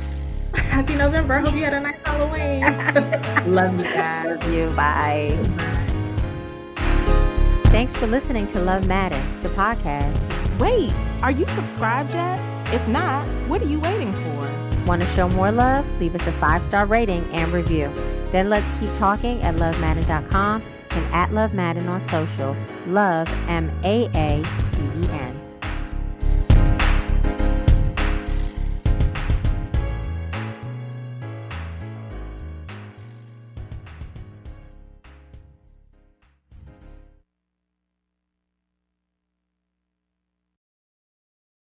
[0.72, 1.40] Happy November.
[1.40, 2.62] Hope you had a nice Halloween.
[3.54, 4.26] Love you guys.
[4.26, 4.70] Love you.
[4.72, 5.38] Bye.
[7.72, 10.18] Thanks for listening to Love Maaden, the podcast.
[10.60, 12.40] Wait, are you subscribed yet?
[12.74, 14.86] If not, what are you waiting for?
[14.88, 15.86] Want to show more love?
[16.00, 17.92] Leave us a five star rating and review.
[18.32, 22.56] Then let's keep talking at lovemaaden.com and at Love Maaden on social.
[22.88, 24.42] Love, M A A